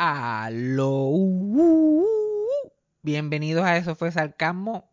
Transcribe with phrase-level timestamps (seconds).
[0.00, 1.08] Aló.
[1.08, 2.06] uh,
[3.02, 4.88] Bienvenidos a Eso fue Sarcasmo.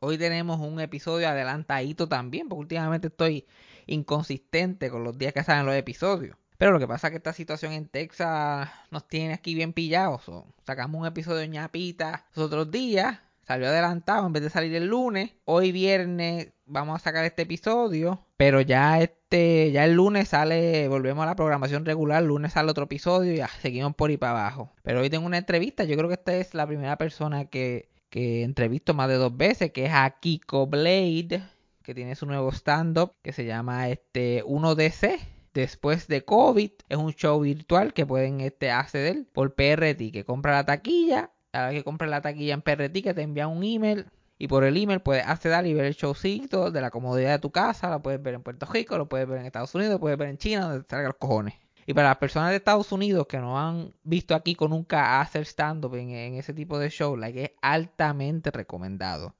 [0.00, 3.46] Hoy tenemos un episodio adelantadito también, porque últimamente estoy
[3.86, 6.36] inconsistente con los días que salen los episodios.
[6.58, 10.24] Pero lo que pasa es que esta situación en Texas nos tiene aquí bien pillados.
[10.66, 13.20] Sacamos un episodio ñapita los otros días.
[13.46, 15.30] Salió adelantado en vez de salir el lunes.
[15.44, 18.24] Hoy viernes vamos a sacar este episodio.
[18.36, 22.22] Pero ya este, ya el lunes sale, volvemos a la programación regular.
[22.22, 24.72] El lunes sale otro episodio y ya seguimos por ahí para abajo.
[24.82, 25.84] Pero hoy tengo una entrevista.
[25.84, 29.72] Yo creo que esta es la primera persona que, que entrevisto más de dos veces,
[29.72, 31.42] que es a Kiko Blade,
[31.82, 35.18] que tiene su nuevo stand-up que se llama este 1DC.
[35.52, 40.52] Después de COVID, es un show virtual que pueden este, acceder por PRT, que compra
[40.52, 41.32] la taquilla.
[41.52, 44.06] A la que compra la taquilla en PRT, que te envían un email
[44.40, 47.50] y por el email puedes acceder y ver el showcito de la comodidad de tu
[47.50, 47.90] casa.
[47.90, 50.30] Lo puedes ver en Puerto Rico, lo puedes ver en Estados Unidos, lo puedes ver
[50.30, 51.54] en China, donde te salga los cojones.
[51.84, 55.42] Y para las personas de Estados Unidos que no han visto aquí con nunca hacer
[55.42, 59.36] stand-up en, en, ese tipo de show, like, es altamente recomendado.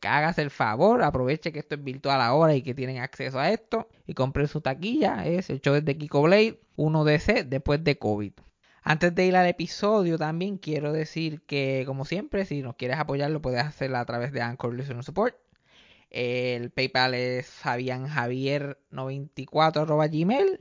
[0.00, 3.50] Que hagas el favor, aproveche que esto es virtual ahora y que tienen acceso a
[3.50, 5.24] esto y compren su taquilla.
[5.26, 8.32] Es el show de Kiko Blade, 1DC después de COVID.
[8.86, 13.30] Antes de ir al episodio también quiero decir que como siempre si nos quieres apoyar
[13.30, 15.36] lo puedes hacer a través de Anchor Listener Support.
[16.10, 20.60] El PayPal es fabianjavier94.gmail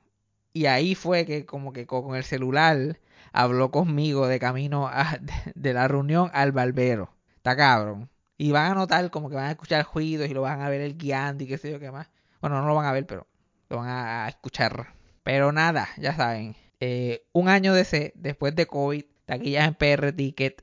[0.53, 2.99] Y ahí fue que, como que con el celular,
[3.31, 5.19] habló conmigo de camino a,
[5.53, 7.13] de la reunión al barbero.
[7.35, 8.09] Está cabrón.
[8.39, 10.81] Y van a notar como que van a escuchar ruidos y lo van a ver
[10.81, 12.09] el guiando y qué sé yo qué más.
[12.43, 13.25] Bueno, no lo van a ver, pero
[13.69, 14.93] lo van a escuchar.
[15.23, 16.57] Pero nada, ya saben.
[16.81, 20.62] Eh, un año de C, después de COVID, taquillas en PR Ticket.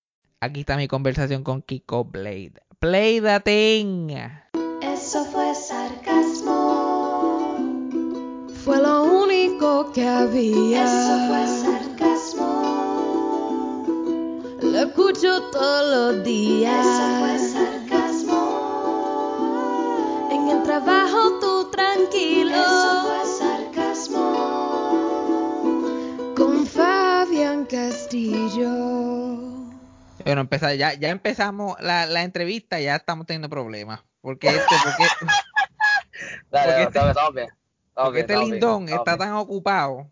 [0.43, 2.53] Aquí está mi conversación con Kiko Blade.
[2.79, 4.07] Play the thing.
[4.81, 6.47] Eso fue sarcasmo.
[8.65, 10.83] Fue lo único que había.
[10.83, 12.47] Eso fue sarcasmo.
[14.63, 16.87] Lo escucho todos los días.
[16.87, 17.37] Eso fue
[30.41, 34.01] Bueno, empezar, ya, ya empezamos la, la entrevista y ya estamos teniendo problemas.
[34.21, 35.03] Porque este, porque,
[36.51, 37.47] Dale, Porque este- estamos- estamos bien.
[37.47, 39.17] Estamos porque bien, este bien, lindón está bien.
[39.19, 40.09] tan ocupado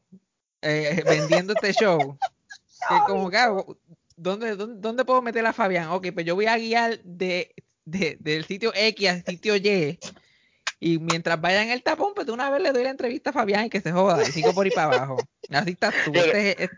[0.61, 2.17] eh, vendiendo este show
[2.89, 3.77] que como que hago,
[4.15, 5.89] ¿dónde, dónde, dónde puedo meter a Fabián?
[5.89, 7.53] Ok, pues yo voy a guiar de,
[7.85, 9.97] de, del sitio X al sitio Y.
[10.81, 13.33] Y mientras vaya en el tapón, pues de una vez le doy la entrevista a
[13.33, 14.21] Fabián y que se joda.
[14.23, 15.17] Y sigo por ahí para abajo.
[15.49, 16.11] Así estás tú.
[16.13, 16.69] Este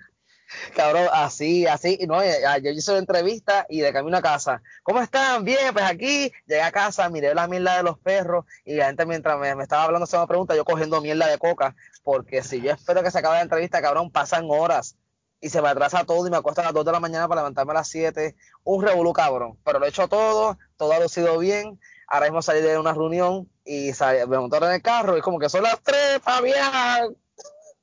[0.76, 4.62] Cabrón, así, así, y no, ya- yo hice la entrevista y de camino a casa.
[4.84, 5.44] ¿Cómo están?
[5.46, 9.06] Bien, pues aquí llegué a casa, miré la mierda de los perros y la gente
[9.06, 12.72] mientras me, estaba hablando, se me pregunta, yo cogiendo mierda de coca, porque si yo
[12.72, 14.96] espero que se acabe la entrevista, cabrón, pasan horas
[15.40, 17.42] y se me atrasa todo y me acuesto a las 2 de la mañana para
[17.42, 18.36] levantarme a las 7.
[18.64, 19.58] Un revolú, cabrón.
[19.66, 21.80] Pero lo he hecho todo, todo ha lucido bien.
[22.08, 25.40] Ahora mismo salí de una reunión y salí, me montaron en el carro y como
[25.40, 27.16] que son las 3, Fabián.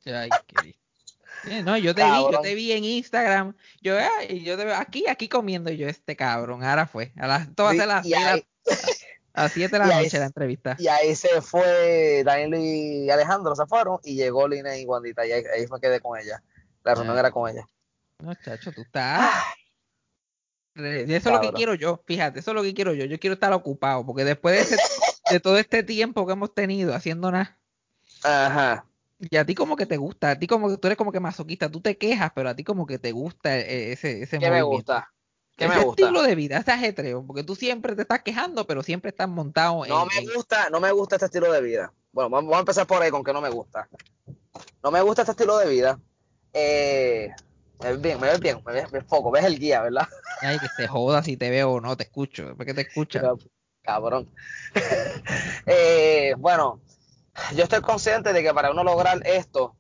[0.06, 0.77] Ay, qué- Eh,
[1.64, 3.54] No, yo te vi, yo te vi en Instagram.
[3.80, 5.70] Yo, ay, yo te veo aquí, aquí comiendo.
[5.70, 7.12] Yo, este cabrón, ahora fue.
[7.16, 8.06] A las, a las
[9.34, 10.76] a las 7 de la ahí- noche la entrevista.
[10.78, 15.32] Y ahí se fue Daniel y Alejandro, se fueron, y llegó Lina y Wandita, y
[15.32, 16.42] ahí, ahí me quedé con ella.
[16.84, 17.20] La reunión Ah.
[17.20, 17.64] era con ella.
[18.18, 19.30] No, chacho, tú estás.
[20.74, 23.04] Re- Eso es lo que quiero yo, fíjate, eso es lo que quiero yo.
[23.04, 24.82] Yo quiero estar ocupado, porque después de, ese-
[25.30, 27.58] de todo este tiempo que hemos tenido haciendo nada,
[28.24, 28.84] Ajá.
[29.18, 31.20] Y a ti como que te gusta, a ti como que tú eres como que
[31.20, 34.50] masoquista, tú te quejas, pero a ti como que te gusta eh, ese, ese ¿Qué
[34.50, 35.08] me gusta?
[35.56, 36.02] ¿Qué ese me gusta?
[36.02, 39.84] estilo de vida, ese ajetreo, porque tú siempre te estás quejando, pero siempre estás montado
[39.84, 41.92] en, No me gusta, no me gusta este estilo de vida.
[42.12, 43.88] Bueno, vamos, a empezar por ahí con que no me gusta.
[44.82, 45.98] No me gusta este estilo de vida.
[46.52, 47.32] Eh,
[47.80, 50.08] me ves bien, me ves bien, me ves, me enfoco, ves el guía, ¿verdad?
[50.40, 53.22] Ay, que se joda si te veo o no, te escucho, porque te escuchan.
[53.22, 53.38] Pero,
[53.82, 54.30] Cabrón.
[55.66, 56.80] Eh, bueno,
[57.54, 59.76] yo estoy consciente de que para uno lograr esto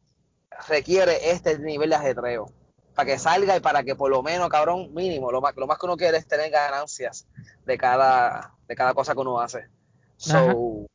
[0.68, 2.46] requiere este nivel de ajetreo.
[2.94, 5.78] Para que salga y para que por lo menos, cabrón, mínimo, lo más, lo más
[5.78, 7.26] que uno quiere es tener ganancias
[7.64, 9.68] de cada, de cada cosa que uno hace.
[10.16, 10.86] So,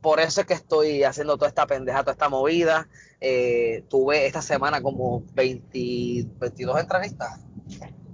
[0.00, 2.88] por eso es que estoy haciendo toda esta pendeja, toda esta movida.
[3.20, 7.40] Eh, tuve esta semana como 20, 22 entrevistas.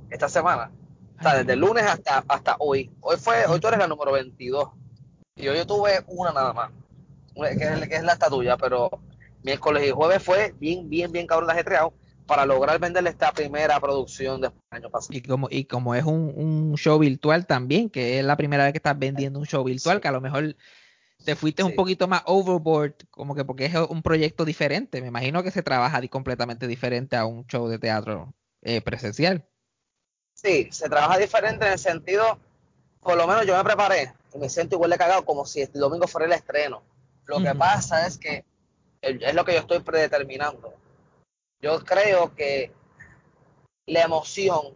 [0.09, 0.71] Esta semana.
[1.19, 2.91] O sea, desde el lunes hasta, hasta hoy.
[3.01, 4.71] Hoy fue, hoy tú eres la número 22.
[5.37, 6.71] Y hoy yo tuve una nada más.
[7.43, 8.91] Que, es, que es la esta tuya, pero
[9.43, 11.93] miércoles y jueves fue bien, bien, bien cabrón ajetreado
[12.27, 15.17] para lograr venderle esta primera producción del año pasado.
[15.17, 18.73] Y como, y como es un, un show virtual también, que es la primera vez
[18.73, 20.03] que estás vendiendo un show virtual, Sí.
[20.03, 20.55] que a lo mejor
[21.25, 25.01] te fuiste un poquito más overboard, como que porque es un proyecto diferente.
[25.01, 29.49] Me imagino que se trabaja completamente diferente a un show de teatro eh, presencial.
[30.35, 32.39] Sí, se trabaja diferente en el sentido,
[33.01, 35.73] por lo menos yo me preparé y me siento igual de cagado como si el
[35.73, 36.83] domingo fuera el estreno.
[37.29, 38.45] Lo que pasa es que
[39.03, 40.75] es lo que yo estoy predeterminando.
[41.61, 42.73] Yo creo que
[43.87, 44.75] la emoción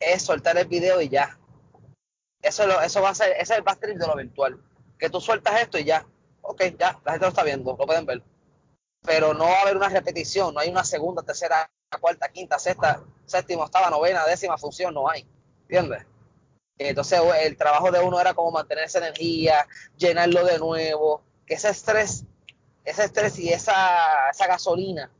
[0.00, 1.38] es soltar el video y ya.
[2.42, 4.60] Eso, lo- eso va a ser, ese es el backtrip de lo virtual.
[4.98, 6.04] Que tú sueltas esto y ya.
[6.42, 8.22] Ok, ya, la gente lo está viendo, lo pueden ver.
[9.02, 11.70] Pero no va a haber una repetición, no hay una segunda, tercera,
[12.00, 15.26] cuarta, quinta, sexta, séptima, octava, novena, décima función, no hay.
[15.62, 16.04] ¿Entiendes?
[16.78, 21.70] Entonces el trabajo de uno era como mantener esa energía, llenarlo de nuevo, que ese
[21.70, 22.24] estrés,
[22.84, 25.10] ese estrés y esa, esa gasolina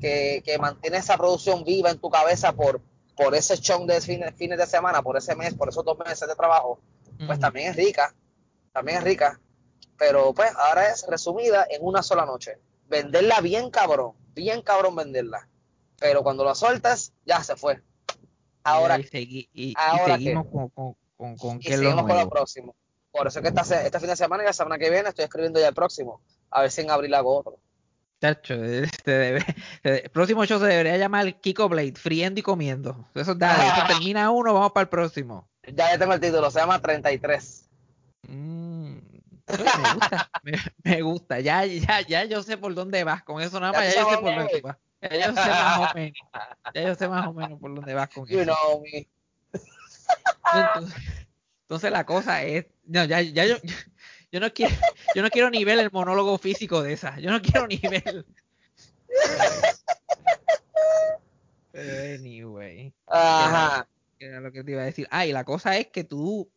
[0.00, 2.80] que, que mantiene esa producción viva en tu cabeza por,
[3.16, 6.28] por ese chunk de fines, fines de semana, por ese mes, por esos dos meses
[6.28, 6.78] de trabajo,
[7.26, 8.14] pues también es rica,
[8.72, 9.40] también es rica,
[9.96, 12.58] pero pues ahora es resumida en una sola noche.
[12.88, 15.48] Venderla bien cabrón, bien cabrón venderla,
[15.98, 17.82] pero cuando la sueltas, ya se fue.
[18.64, 21.82] Ahora, y, segui- y- y ahora seguimos con, con, con, con y qué es lo
[21.90, 22.74] seguimos con lo próximo.
[23.12, 25.24] Por eso es que esta, este fin de semana y la semana que viene estoy
[25.24, 26.20] escribiendo ya el próximo,
[26.50, 27.58] a ver si en abril hago otro.
[28.20, 29.44] Chacho, este debe-
[30.04, 33.06] el próximo show se debería llamar Kiko Blade, friendo y comiendo.
[33.14, 35.48] Eso, dale, eso termina uno, vamos para el próximo.
[35.66, 37.68] Ya, ya tengo el título, se llama 33.
[38.26, 38.96] Mm,
[39.46, 40.52] me gusta, me,
[40.82, 41.40] me gusta.
[41.40, 43.22] Ya, ya, ya yo sé por dónde vas.
[43.22, 44.76] Con eso nada Ya más, tú ya yo sé por dónde vas.
[45.10, 46.18] Ya yo sé más o menos.
[46.74, 48.54] Ya yo sé más o menos por dónde vas con You eso.
[48.54, 49.08] know me.
[50.54, 51.02] Entonces,
[51.62, 53.56] entonces la cosa es, no, ya, ya yo,
[54.32, 54.74] yo no quiero,
[55.14, 57.18] yo no quiero ni ver el monólogo físico de esa.
[57.18, 58.24] Yo no quiero ni ver.
[61.74, 62.92] Anyway.
[63.06, 63.88] Ajá.
[64.18, 65.08] que era lo que te iba a decir.
[65.10, 66.48] Ah, y la cosa es que tú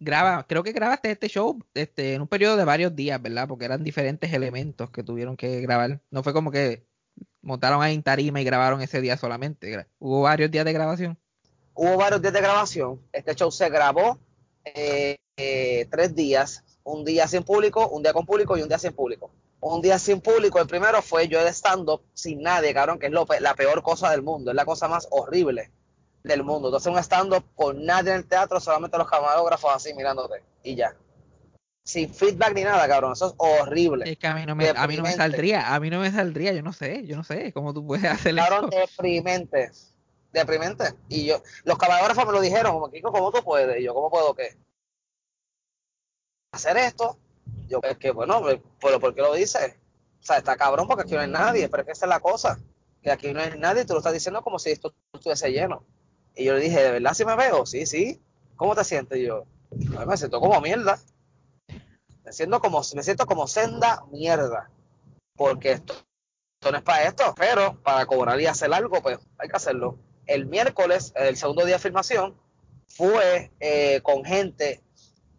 [0.00, 3.46] grabas, creo que grabaste este show este, en un periodo de varios días, ¿verdad?
[3.46, 6.00] Porque eran diferentes elementos que tuvieron que grabar.
[6.10, 6.87] No fue como que
[7.42, 9.86] montaron ahí en tarima y grabaron ese día solamente.
[9.98, 11.18] Hubo varios días de grabación.
[11.74, 13.00] Hubo varios días de grabación.
[13.12, 14.18] Este show se grabó
[14.64, 16.64] eh, eh, tres días.
[16.84, 19.30] Un día sin público, un día con público y un día sin público.
[19.60, 23.12] Un día sin público, el primero fue yo de stand-up sin nadie, cabrón, que es
[23.40, 24.50] la peor cosa del mundo.
[24.50, 25.70] Es la cosa más horrible
[26.22, 26.68] del mundo.
[26.68, 30.42] Entonces un stand-up con nadie en el teatro, solamente los camarógrafos así mirándote.
[30.62, 30.94] Y ya.
[31.88, 33.12] Sin feedback ni nada, cabrón.
[33.14, 34.10] Eso es horrible.
[34.12, 36.12] Es que a mí no me, a mí no me saldría, a mí no me
[36.12, 38.78] saldría, yo no sé, yo no sé cómo tú puedes hacer Cabrón, eso.
[38.78, 39.70] deprimente.
[40.30, 40.84] Deprimente.
[41.08, 43.80] Y yo, los camarógrafos me lo dijeron, como, Kiko, ¿cómo tú puedes?
[43.80, 44.54] Y yo, ¿cómo puedo qué?
[46.52, 47.16] Hacer esto.
[47.68, 48.42] Yo, es que, bueno,
[48.82, 49.76] pero ¿por qué lo dices?
[50.20, 52.20] O sea, está cabrón porque aquí no hay nadie, pero es que esa es la
[52.20, 52.58] cosa.
[53.02, 55.84] Que aquí no hay nadie tú lo estás diciendo como si esto estuviese lleno.
[56.36, 57.64] Y yo le dije, ¿de verdad si me veo?
[57.64, 58.20] Sí, sí.
[58.56, 59.16] ¿Cómo te sientes?
[59.18, 59.44] Y yo,
[59.98, 60.98] "Ay, me siento como mierda.
[62.28, 64.68] Me siento como, me siento como senda mierda.
[65.34, 69.48] Porque esto, esto no es para esto, pero para cobrar y hacer algo, pues hay
[69.48, 69.96] que hacerlo.
[70.26, 72.36] El miércoles, el segundo día de filmación,
[72.86, 74.82] fue eh, con gente,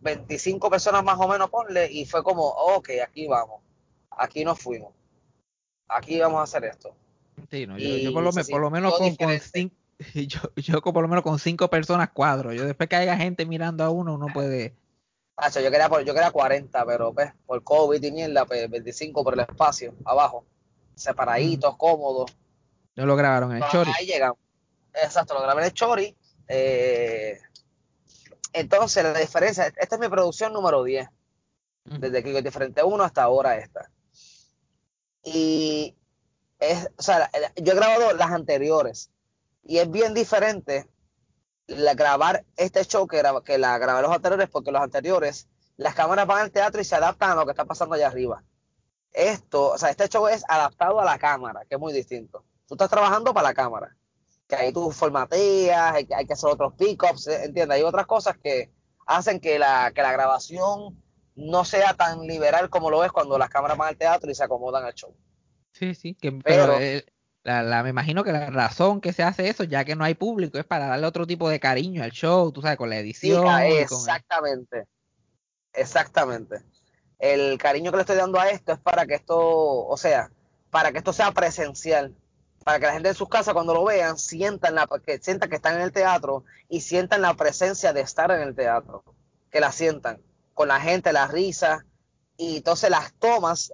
[0.02, 3.62] 25 personas más o menos, ponle, y fue como, ok, aquí vamos,
[4.10, 4.92] aquí nos fuimos,
[5.90, 6.96] aquí vamos a hacer esto.
[7.52, 9.76] Sí, no, yo, por, lo, se me- por lo sintió menos con, cinco,
[10.56, 12.52] yo, por lo menos con cinco personas cuadro.
[12.52, 14.74] Yo después que haya gente mirando a uno, uno puede.
[15.42, 19.24] Hacho, yo quería, por- yo quería 40, pero pues, por COVID y mierda, pues 25
[19.24, 20.46] por el espacio, abajo.
[20.96, 22.30] separaditos, cómodos.
[22.96, 23.90] No lo grabaron en el Chori.
[23.98, 24.38] Ahí llegamos.
[24.94, 26.16] Exacto, lo grabé en el Chori.
[26.50, 27.40] eh,
[28.52, 31.08] entonces, la diferencia, esta es mi producción número 10,
[31.86, 32.00] Ujú.
[32.00, 33.90] desde que diferente 1 hasta ahora esta.
[35.24, 35.96] Y
[36.60, 39.12] es, o sea, yo he grabado las anteriores
[39.64, 40.88] y es bien diferente
[41.70, 45.48] la, grabar este show que, graba- que la grabar los anteriores, porque los anteriores,
[45.78, 48.44] las cámaras van al teatro y se adaptan a lo que está pasando allá arriba.
[49.12, 52.44] Esto, o sea, este show es adaptado a la cámara, que es muy distinto.
[52.68, 53.96] Tú estás trabajando para la cámara,
[54.48, 57.46] que ahí tú formateas, hay, que- hay que hacer otros pickups, ¿eh?
[57.46, 57.76] ¿entiendes?
[57.78, 58.72] Hay otras cosas que
[59.08, 61.02] hacen que la, que la grabación
[61.36, 64.44] no sea tan liberal como lo es cuando las cámaras van al teatro y se
[64.44, 65.16] acomodan al show.
[65.72, 67.06] Sí, sí, que, pero, Pero- eh,
[67.44, 70.14] la, la- me imagino que la razón que se hace eso, ya que no hay
[70.16, 73.42] público, es para darle otro tipo de cariño al show, tú sabes, con la edición.
[73.42, 74.86] y con el- exactamente.
[75.74, 76.62] Exactamente.
[77.20, 80.32] El cariño que le estoy dando a esto es para que esto, o sea,
[80.70, 82.16] para que esto sea presencial,
[82.64, 85.56] para que la gente en sus casas cuando lo vean sientan la, que sientan que
[85.58, 89.04] están en el teatro y sientan la presencia de estar en el teatro,
[89.52, 90.22] que la sientan
[90.54, 91.86] con la gente, la risa
[92.38, 93.74] y entonces las tomas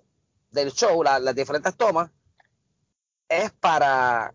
[0.51, 2.10] del show, la- las diferentes tomas
[3.29, 4.34] es para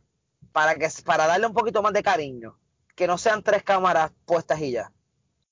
[0.52, 2.58] para que para darle un poquito más de cariño,
[2.96, 4.92] que no sean tres cámaras puestas y ya.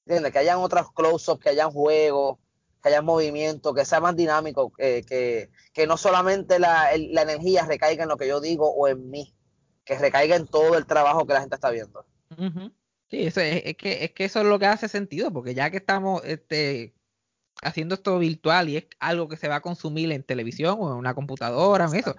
[0.06, 0.32] ¿Entiendes?
[0.32, 2.38] Que hayan otros close-ups, que hayan juegos,
[2.82, 7.22] que hayan movimiento, que sea más dinámico, que, que, que no solamente la, el- la
[7.22, 9.34] energía recaiga en lo que yo digo o en mí,
[9.84, 12.04] que recaiga en todo el trabajo que la gente está viendo.
[12.36, 12.72] Ujú.
[13.10, 15.70] Sí, eso es, es que, es que eso es lo que hace sentido, porque ya
[15.70, 16.94] que estamos este,
[17.62, 20.98] haciendo esto virtual y es algo que se va a consumir en televisión o en
[20.98, 22.16] una computadora, en eso,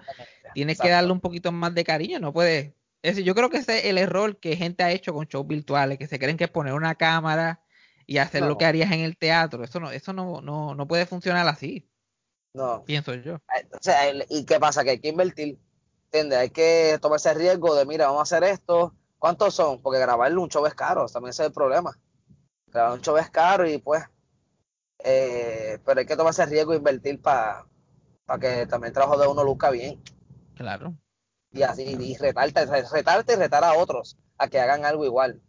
[0.54, 2.72] tienes que darle un poquito más de cariño, no puedes.
[3.02, 5.98] Ese, yo creo que ese es el error que gente ha hecho con shows virtuales,
[5.98, 7.62] que se creen que es poner una cámara
[8.06, 9.64] y hacer lo que harías en el teatro.
[9.64, 11.88] Eso no, eso no, no, no puede funcionar así,
[12.52, 12.84] No.
[12.84, 13.36] pienso yo.
[13.36, 14.84] O sea, ¿y qué pasa?
[14.84, 15.58] Que hay que invertir,
[16.06, 16.38] ¿entiendes?
[16.38, 18.94] Hay que tomarse el riesgo de, mira, vamos a hacer esto.
[19.18, 19.80] ¿Cuántos son?
[19.80, 21.96] Porque grabar un show es caro, también ese es el problema.
[22.66, 24.02] Grabar un show es caro y pues,
[25.04, 27.66] eh, pero hay que tomarse el riesgo e invertir para
[28.40, 30.00] que también el trabajo de uno luzca bien.
[30.54, 30.94] Claro.
[31.52, 35.40] Y así, y retarte, retarte y retar a otros a que hagan algo igual.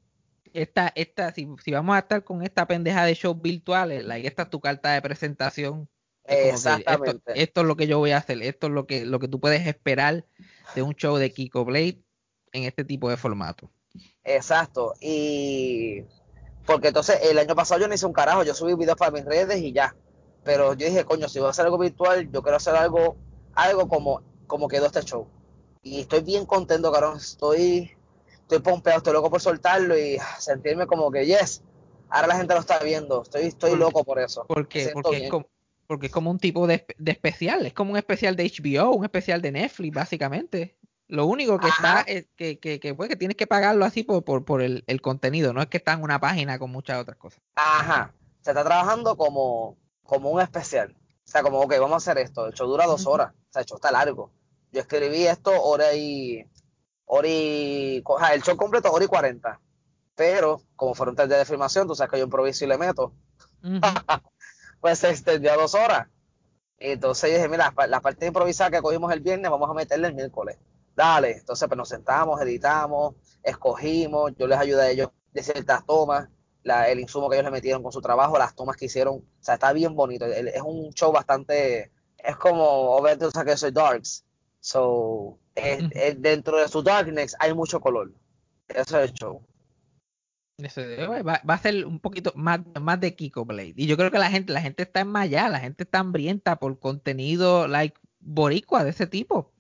[0.54, 4.44] Esta, esta, si, si vamos a estar con esta pendeja de shows virtuales, like, esta
[4.44, 5.88] es tu carta de presentación.
[6.26, 7.32] Que esto, Exactamente.
[7.36, 9.40] esto es lo que yo voy a hacer, esto es lo que, lo que tú
[9.40, 10.26] puedes esperar
[10.76, 12.02] de un show de Kiko Blade
[12.52, 13.72] en este tipo de formato.
[14.24, 14.94] Exacto.
[15.00, 16.04] Y
[16.66, 19.26] porque entonces el año pasado yo no hice un carajo, yo subí videos para mis
[19.26, 19.96] redes y ya.
[20.44, 23.16] Pero yo dije, coño, si voy a hacer algo virtual, yo quiero hacer algo,
[23.54, 25.28] algo como, como quedó este show.
[25.84, 27.18] Y estoy bien contento, cabrón.
[27.18, 27.92] Estoy,
[28.42, 31.62] estoy pompeado, estoy loco por soltarlo y sentirme como que, yes,
[32.10, 33.22] ahora la gente lo está viendo.
[33.22, 34.46] Estoy, estoy loco por eso.
[34.48, 35.48] Porque, siento porque, es como,
[35.88, 39.04] porque es como un tipo de, de especial, es como un especial de HBO, un
[39.04, 40.76] especial de Netflix, básicamente.
[41.12, 42.00] Lo único que Ajá.
[42.00, 44.86] está es que, que, que, pues, que tienes que pagarlo así por, por, por el,
[44.88, 47.42] el contenido, no es que está en una página con muchas otras cosas.
[47.56, 48.14] Ajá.
[48.40, 50.96] Se está trabajando como, como un especial.
[51.26, 52.48] O sea, como, ok, vamos a hacer esto.
[52.48, 53.34] El show dura dos horas.
[53.34, 54.32] O sea, el show está largo.
[54.72, 56.46] Yo escribí esto hora y.
[57.04, 58.02] hora y.
[58.06, 59.60] o sea, el show completo hora y cuarenta.
[60.16, 63.14] Pero, como fueron tres días de filmación, tú sabes que yo improviso y le meto.
[64.80, 66.08] Pues se extendió a dos horas.
[66.80, 70.16] Entonces yo dije, mira, la parte improvisada que cogimos el viernes, vamos a meterle el
[70.16, 70.58] miércoles.
[70.96, 71.32] Dale.
[71.38, 76.30] Entonces, pues nos sentamos, editamos, escogimos, yo les ayudé a ellos de ciertas tomas,
[76.64, 79.16] la- el insumo que ellos le metieron con su trabajo, las tomas que hicieron.
[79.16, 80.26] O sea, está bien bonito.
[80.26, 81.92] Es un show bastante.
[82.18, 84.26] Es como, obviamente, tú sabes que soy darks.
[84.60, 85.90] So, es- Ujú.
[85.96, 88.14] es- dentro de su darkness hay mucho color.
[88.68, 89.42] Eso es el show.
[90.60, 93.74] Eh, va, va a ser un poquito más, más de Kiko Blade.
[93.76, 96.78] Y yo creo que la gente, la gente está enmayada, la gente está hambrienta por
[96.80, 99.52] contenido like boricua de ese tipo.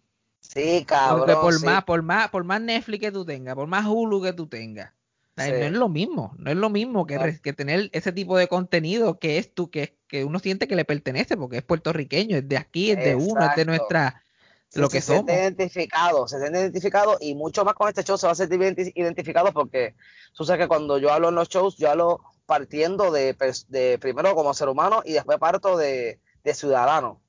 [0.42, 1.40] Sí, Porque cabrón.
[1.42, 1.66] por sí.
[1.66, 4.92] más, por más, por más Netflix que tú tengas, por más Hulu que tú tengas,
[5.38, 5.50] Sí.
[5.52, 7.24] no es lo mismo, no es lo mismo que, No.
[7.24, 10.76] re- que tener ese tipo de contenido que es tú, que, que uno siente que
[10.76, 14.24] le pertenece, porque es puertorriqueño, es de aquí, es de uno, es de nuestra,
[14.68, 15.42] Sí, lo que se siente somos.
[15.42, 18.92] identificado, se siente identificado y mucho más con este show se va a sentir identi-
[18.96, 19.96] identificado porque
[20.34, 23.36] tú sabes que cuando yo hablo en los shows, yo hablo partiendo de,
[23.68, 27.22] de primero como ser humano y después parto de, de ciudadano,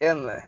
[0.00, 0.44] ¿entiendes?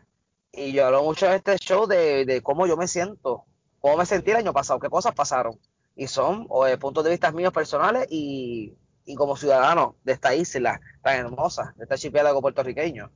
[0.57, 3.43] Y yo hablo mucho en este show de, de cómo yo me siento,
[3.79, 5.59] cómo me sentí el año pasado, qué cosas pasaron.
[5.95, 10.33] Y son o, eh, puntos de vista míos personales y, y como ciudadano de esta
[10.33, 13.11] isla tan hermosa, de este archipiélago puertorriqueño.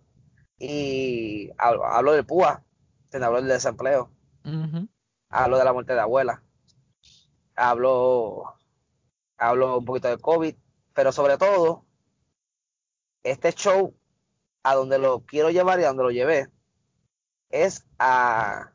[0.57, 2.61] Y hablo, hablo del PUA,
[3.05, 3.27] ¿entiendes?
[3.27, 4.11] hablo del desempleo,
[5.29, 6.43] hablo de la muerte de abuela,
[7.55, 8.43] hablo,
[9.37, 10.55] hablo un poquito del COVID,
[10.93, 11.85] pero sobre todo,
[13.23, 13.95] este show,
[14.63, 16.49] a donde lo quiero llevar y a donde lo llevé,
[17.49, 18.73] es a,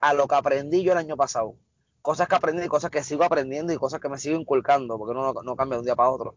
[0.00, 1.56] a lo que aprendí yo el año pasado.
[2.02, 5.12] Cosas que aprendí y cosas que sigo aprendiendo y cosas que me sigo inculcando, porque
[5.12, 6.36] uno no, no cambia de un día para otro.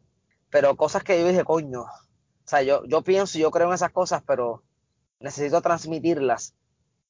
[0.50, 1.88] Pero cosas que yo dije, coño, o
[2.46, 4.64] sea, yo, yo pienso y yo creo en esas cosas, pero
[5.20, 6.56] necesito transmitirlas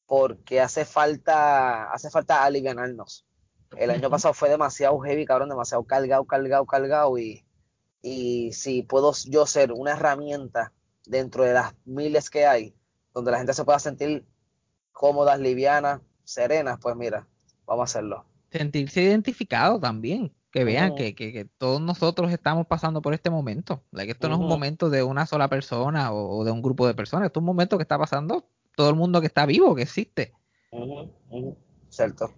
[0.05, 3.25] porque hace falta, hace falta alivianarnos.
[3.77, 7.45] El año pasado fue demasiado heavy, cabrón, demasiado cargado, cargado, cargado y,
[8.01, 10.73] y si puedo yo ser una herramienta
[11.05, 12.75] dentro de las miles que hay,
[13.13, 14.25] donde la gente se pueda sentir
[14.91, 17.27] cómodas, livianas, serenas, pues mira,
[17.65, 18.25] vamos a hacerlo.
[18.51, 20.33] sentirse identificado también.
[20.51, 23.85] Que vean que, que, que todos nosotros estamos pasando por este momento.
[23.91, 26.85] Like, esto no es un momento de una sola persona o, o de un grupo
[26.85, 27.27] de personas.
[27.27, 30.33] Esto es un momento que está pasando todo el mundo que está vivo, que existe.
[30.71, 31.55] Ujú,
[31.87, 32.33] Cierto.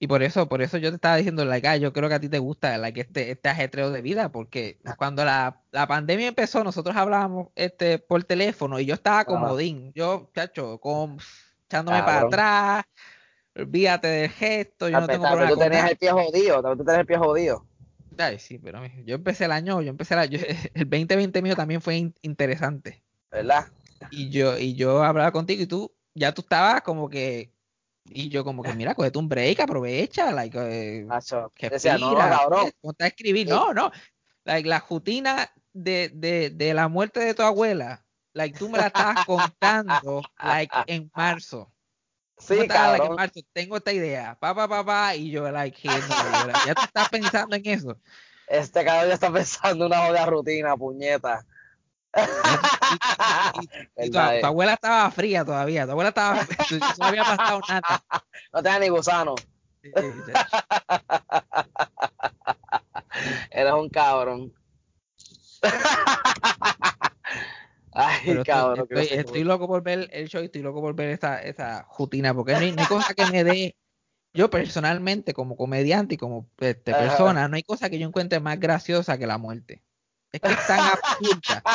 [0.00, 2.20] Y por eso, por eso yo te estaba diciendo, like, ah, yo creo que a
[2.20, 6.64] ti te gusta like, este, este ajetreo de vida, porque cuando la, la pandemia empezó,
[6.64, 9.92] nosotros hablábamos este, por teléfono y yo estaba comodín.
[9.94, 11.18] Yo, chacho, con,
[11.72, 12.34] echándome para Cabrón.
[12.34, 12.84] atrás,
[13.56, 17.06] olvídate del gesto, yo no tengo problema tú tenías el pie jodido, tú tenías el
[17.06, 17.66] pie jodido.
[18.18, 20.38] Ay, sí, pero yo empecé el año, yo empecé el año,
[20.74, 23.02] el 2020 mío también fue in- interesante.
[23.30, 23.66] ¿verdad?
[24.10, 27.50] Y yo, y yo hablaba contigo y tú, ya tú estabas como que,
[28.04, 31.06] y yo como que, mira, cógete un break, aprovecha, like, eh,
[31.54, 32.70] que decía, no, respira, cabrón.
[32.82, 33.52] ponte a escribir, Sí.
[33.52, 33.90] no, no,
[34.44, 38.01] like, la rutina de, de, de la muerte de tu abuela,
[38.34, 41.72] like, tú me la estabas contando, like, en marzo.
[42.38, 45.80] Sí, estabas, like, en marzo, tengo esta idea, pa, pa, pa, pa, y yo, like,
[45.82, 45.92] yo,
[46.46, 47.96] like, ya tú estás pensando en eso.
[48.48, 51.46] Este cabrón ya está pensando una jodida rutina, puñeta.
[52.14, 52.14] Y,
[53.62, 53.68] y-
[54.06, 56.46] y tu, abuela estaba fría todavía, tu abuela estaba,
[56.98, 58.02] no había pasado nada.
[58.52, 59.34] No tenía ni gusano.
[63.50, 64.52] Eres un cabrón.
[67.92, 69.46] Ay, Pero estoy, cabrón.
[69.46, 72.58] loco por ver el show y estoy loco por ver esa, esa rutina, porque no
[72.58, 73.76] hay, no hay cosa que me dé,
[74.32, 78.58] yo personalmente como comediante y como este, persona, no hay cosa que yo encuentre más
[78.58, 79.82] graciosa que la muerte.
[80.32, 81.62] Es que es tan absurda.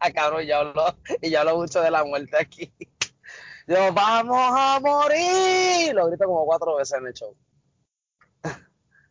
[0.00, 2.72] Ah, cabrón, ya hablo, y ya hablo mucho de la muerte aquí.
[3.66, 5.92] Yo, vamos a morir.
[5.92, 7.36] Lo grito como cuatro veces en el show.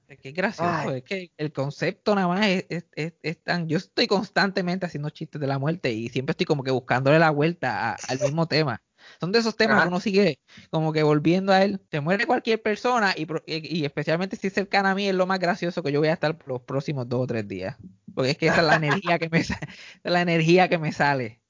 [0.08, 0.98] Es que es gracioso, Ay.
[1.00, 3.68] es que el concepto nada más es, es- es- es tan...
[3.68, 7.30] Yo estoy constantemente haciendo chistes de la muerte y siempre estoy como que buscándole la
[7.30, 8.82] vuelta a- al mismo tema.
[9.20, 10.40] Son de esos temas que uno sigue
[10.70, 11.82] como que volviendo a él.
[11.92, 15.40] Se muere cualquier persona y, y, especialmente si es cercana a mí es lo más
[15.40, 17.76] gracioso que yo voy a estar por los próximos dos o tres días.
[18.16, 19.68] Porque es que esa es la energía que me, sa- esa
[20.06, 21.42] es la energía que me sale.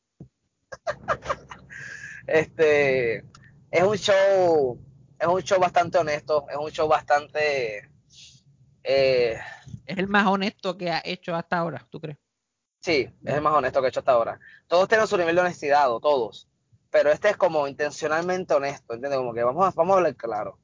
[2.26, 3.18] Este
[3.72, 4.80] es un show,
[5.20, 7.90] es un show bastante honesto, es un show bastante
[8.88, 9.38] eh,
[9.88, 12.20] Es el más honesto que ha hecho hasta ahora, ¿tú crees?
[12.82, 14.40] sí, es el más honesto que he hecho hasta ahora.
[14.68, 16.50] Todos tienen su nivel de honestidad, o todos,
[16.90, 19.18] pero este es como intencionalmente honesto, ¿entiendes?
[19.20, 20.60] Como que vamos a, vamos a hablar claro,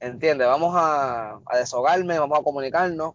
[0.00, 0.46] ¿entiendes?
[0.48, 3.14] Vamos a, a desahogarme, vamos a comunicarnos,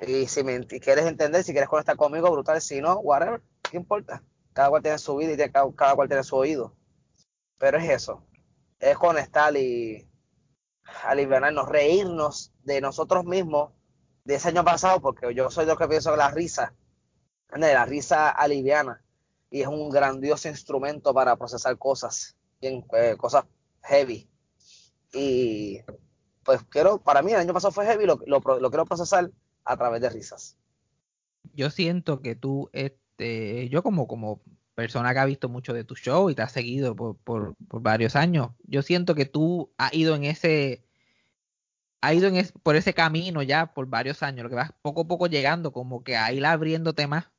[0.00, 4.24] y si me quieres entender, si quieres conectar conmigo, brutal, si no, whatever, ¿qué importa?
[4.54, 6.76] Cada cual tiene su vida y cada cual tiene su oído.
[7.58, 8.26] Pero es eso,
[8.80, 10.08] es conectar y
[11.04, 13.72] aliviarnos, reírnos de nosotros mismos
[14.28, 16.74] de ese año pasado, porque yo soy los que pienso que la risa,
[17.56, 19.02] la risa aliviana,
[19.50, 23.46] y es un grandioso instrumento para procesar cosas, bien, eh, cosas
[23.84, 24.28] heavy.
[25.14, 25.78] Y
[26.44, 29.30] pues quiero, para mí el año pasado fue heavy, lo, lo, lo quiero procesar
[29.64, 30.58] a través de risas.
[31.54, 34.42] yo siento que tú, este, yo como, como
[34.74, 37.80] persona que ha visto mucho de tu show y te has seguido por, por, por
[37.80, 40.84] varios años, yo siento que tú has ido en ese,
[42.00, 45.02] ha ido en es- por ese camino ya por varios años, lo que vas poco
[45.02, 47.30] a poco llegando, como que a ir abriéndote más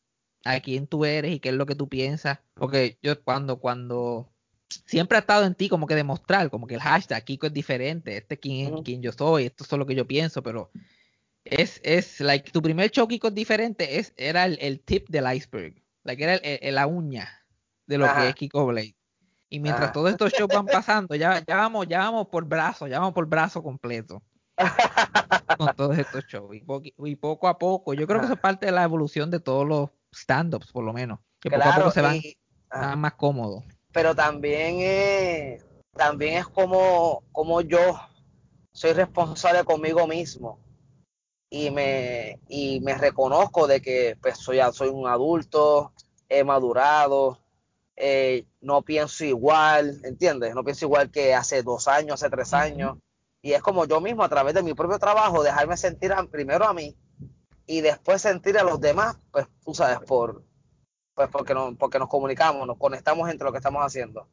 [0.46, 4.30] a quién tú eres y qué es lo que tú piensas, porque yo cuando, cuando
[4.86, 8.18] siempre ha estado en ti como que demostrar, como que el hashtag Kiko es diferente,
[8.18, 10.72] este es quién yo soy, esto es lo que yo pienso, pero
[11.44, 15.34] es, es, like, tu primer show Kiko es diferente, es, era el, el tip del
[15.34, 17.46] iceberg, like, era el- el- la uña
[17.88, 18.22] de lo Ajá.
[18.22, 18.96] que es Kiko Blade.
[19.50, 19.94] Y mientras Ajá.
[19.94, 23.26] todos estos shows van pasando, ya, ya vamos, ya vamos por brazo, ya vamos por
[23.26, 24.22] brazo completo
[25.58, 26.56] con todos estos shows.
[26.56, 29.30] Y, po- y poco a poco, yo creo que eso es parte de la evolución
[29.32, 31.20] de todos los stand-ups, por lo menos.
[31.40, 32.38] Que poco a poco se van y-
[32.72, 33.64] van más cómodos.
[33.92, 38.00] pero también es, también es como, como yo
[38.72, 40.60] soy responsable conmigo mismo
[41.50, 45.92] y me, y me reconozco de que pues soy, soy un adulto,
[46.30, 47.40] he madurado,
[47.96, 50.54] eh, no pienso igual, ¿entiendes?
[50.54, 52.98] No pienso igual que hace dos años, hace tres años.
[53.42, 56.66] Y es como yo mismo, a través de mi propio trabajo, dejarme sentir a- primero
[56.66, 56.96] a mí
[57.66, 60.44] y después sentir a los demás, pues tú sabes, por,
[61.14, 64.28] pues porque, no, porque nos comunicamos, nos conectamos entre lo que estamos haciendo.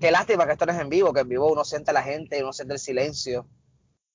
[0.00, 2.02] Qué lástima que esto no es en vivo, que en vivo uno siente a la
[2.02, 3.46] gente, uno siente el silencio.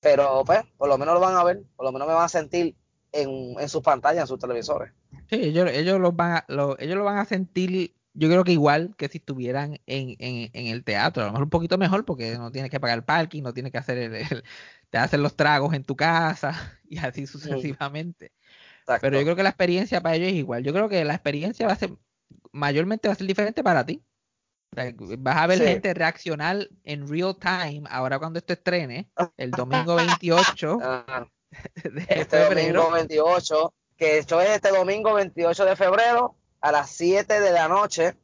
[0.00, 2.28] Pero pues, por lo menos lo van a ver, por lo menos me van a
[2.28, 2.76] sentir
[3.12, 4.92] en, en sus pantallas, en sus televisores.
[5.30, 8.52] Sí, ellos, ellos, los van a, lo, ellos lo van a sentir, yo creo que
[8.52, 12.04] igual que si estuvieran en, en, en el teatro, a lo mejor un poquito mejor
[12.04, 14.44] porque no tienes que pagar el parking, no tienes que hacer el, el-
[14.90, 16.52] te hacen los tragos en tu casa
[16.88, 18.32] y así sucesivamente.
[19.00, 20.62] Pero yo creo que la experiencia para ellos es igual.
[20.64, 21.90] Yo creo que la experiencia va a ser,
[22.52, 24.02] mayormente va a ser diferente para ti.
[24.72, 25.64] O sea, vas a ver Sí.
[25.64, 31.26] gente reaccionar en real time ahora cuando esto estrene, el domingo 28 Ah,
[31.84, 32.80] de este febrero.
[32.80, 37.68] domingo 28, que esto es este domingo 28 de febrero a las 7 de la
[37.68, 38.16] noche.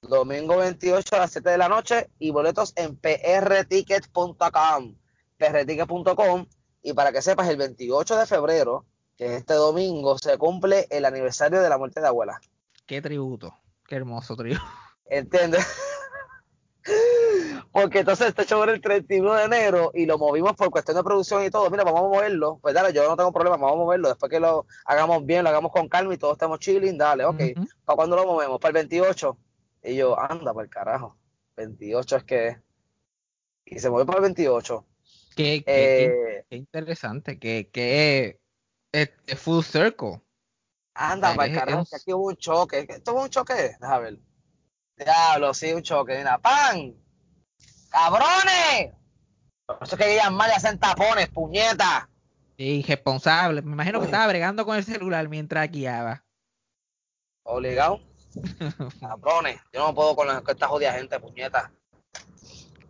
[0.00, 4.94] Domingo 28 a las 7 de la noche y boletos en prticket.com,
[5.36, 6.46] prticket.com.
[6.82, 11.04] Y para que sepas, el 28 de febrero, que es este domingo, se cumple el
[11.04, 12.40] aniversario de la muerte de abuela.
[12.86, 13.56] Qué tributo,
[13.88, 14.62] qué hermoso tributo.
[15.06, 15.66] ¿Entiendes?
[17.72, 21.04] Porque entonces este show era el 31 de enero y lo movimos por cuestión de
[21.04, 21.70] producción y todo.
[21.70, 22.58] Mira, vamos a moverlo.
[22.60, 24.08] Pues dale, yo no tengo problema, vamos a moverlo.
[24.08, 27.40] Después que lo hagamos bien, lo hagamos con calma y todos estemos chilling, dale, ok.
[27.56, 27.66] Ujú.
[27.84, 28.58] ¿Para cuándo lo movemos?
[28.58, 29.38] Para el 28.
[29.84, 31.16] Y yo, anda, por el carajo.
[31.56, 32.56] 28 es que.
[33.64, 34.84] Y se mueve para el 28.
[35.36, 36.04] Qué, qué- qué-
[36.40, 38.40] Eh, qué interesante, que, que
[38.92, 40.20] es, es full circle.
[40.94, 42.84] anda, para el carajo, que aquí hubo un choque.
[42.88, 43.54] ¿Esto hubo un choque?
[43.80, 44.18] Déjame ver.
[45.04, 46.18] Diablo, sí, un choque.
[46.18, 46.94] Mira, ¡pan!
[47.90, 48.92] ¡Cabrones!
[49.66, 52.08] Por eso es que ellas mal y hacen tapones, puñeta.
[52.56, 53.62] Irresponsable.
[53.62, 56.24] Me imagino que estaba bregando con el celular mientras guiaba.
[57.44, 58.00] Obligado.
[59.00, 59.60] Cabrones.
[59.72, 61.72] Yo no puedo con, la, con esta jodida gente, puñeta.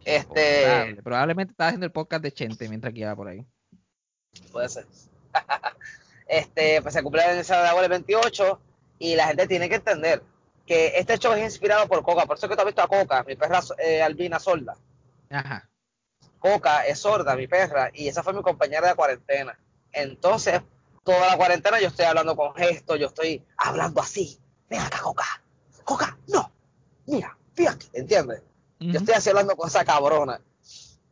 [0.05, 0.97] Este.
[1.05, 3.47] Probablemente estaba haciendo el podcast de Chente mientras guiaba por ahí.
[4.51, 4.87] Puede ser.
[6.27, 8.61] este, pues se cumple el aniversario de la abuela el 28
[8.99, 10.23] y la gente tiene que entender
[10.71, 12.27] que este show es inspirado por Coca.
[12.27, 14.77] Por eso que tú has visto a Coca, mi perra eh, albina sorda.
[15.29, 15.69] Ajá.
[16.39, 19.59] Coca es sorda, mi perra, y esa fue mi compañera de cuarentena.
[19.91, 20.61] Entonces,
[21.03, 24.39] toda la cuarentena yo estoy hablando con gestos, yo estoy hablando así.
[24.69, 25.43] Ven acá, Coca.
[25.83, 26.53] Coca, no.
[27.07, 28.41] Mira, fíjate, ¿entiendes?
[28.79, 30.41] Yo estoy así hablando con esa cabrona.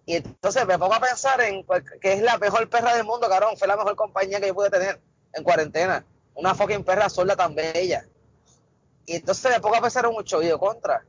[0.06, 1.66] Y entonces me pongo a pensar en
[2.00, 3.56] que es la mejor perra del mundo, cabrón.
[3.56, 5.00] Fue la mejor compañía que yo pude tener
[5.32, 6.04] en cuarentena.
[6.36, 8.06] Una fucking perra sorda tan bella.
[9.08, 11.02] Y entonces me pongo a pensar en un show y yo contra.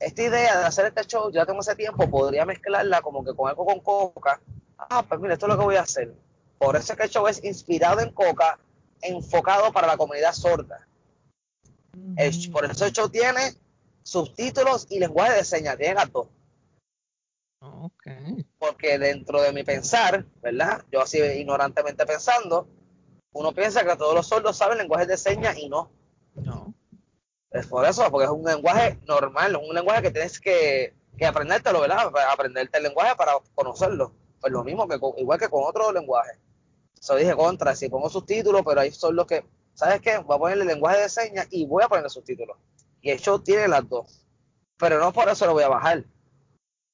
[0.00, 3.48] Esta idea de hacer este show, ya tengo ese tiempo, podría mezclarla como que con
[3.48, 4.40] algo con coca.
[4.76, 6.12] Ah, pues mira, esto es lo que voy a hacer.
[6.58, 8.58] Por eso es que el show es inspirado en coca,
[9.00, 10.86] enfocado para la comunidad sorda.
[12.16, 13.54] El- por eso el show tiene
[14.02, 16.28] subtítulos y lenguaje de señas, tiene las dos.
[17.60, 18.06] Ok.
[18.58, 20.84] porque dentro de mi pensar, ¿verdad?
[20.92, 22.68] Yo así ignorantemente pensando,
[23.32, 25.68] uno piensa que todos los sordos saben lenguaje de señas y.
[25.68, 25.90] No.
[27.50, 31.80] Es por eso, porque es un lenguaje normal, un lenguaje que tienes que, que aprendértelo,
[31.80, 32.12] ¿verdad?
[32.30, 34.12] Aprenderte el lenguaje para conocerlo.
[34.40, 36.32] Pues lo mismo que con- igual que con otro lenguaje.
[37.00, 40.18] Eso dije contra, si pongo subtítulos, pero ahí son los que, ¿sabes qué?
[40.18, 42.56] Voy a ponerle lenguaje de señas y voy a ponerle subtítulos.
[43.00, 44.26] Y el show tiene las dos.
[44.76, 46.04] Pero no por eso lo voy a bajar.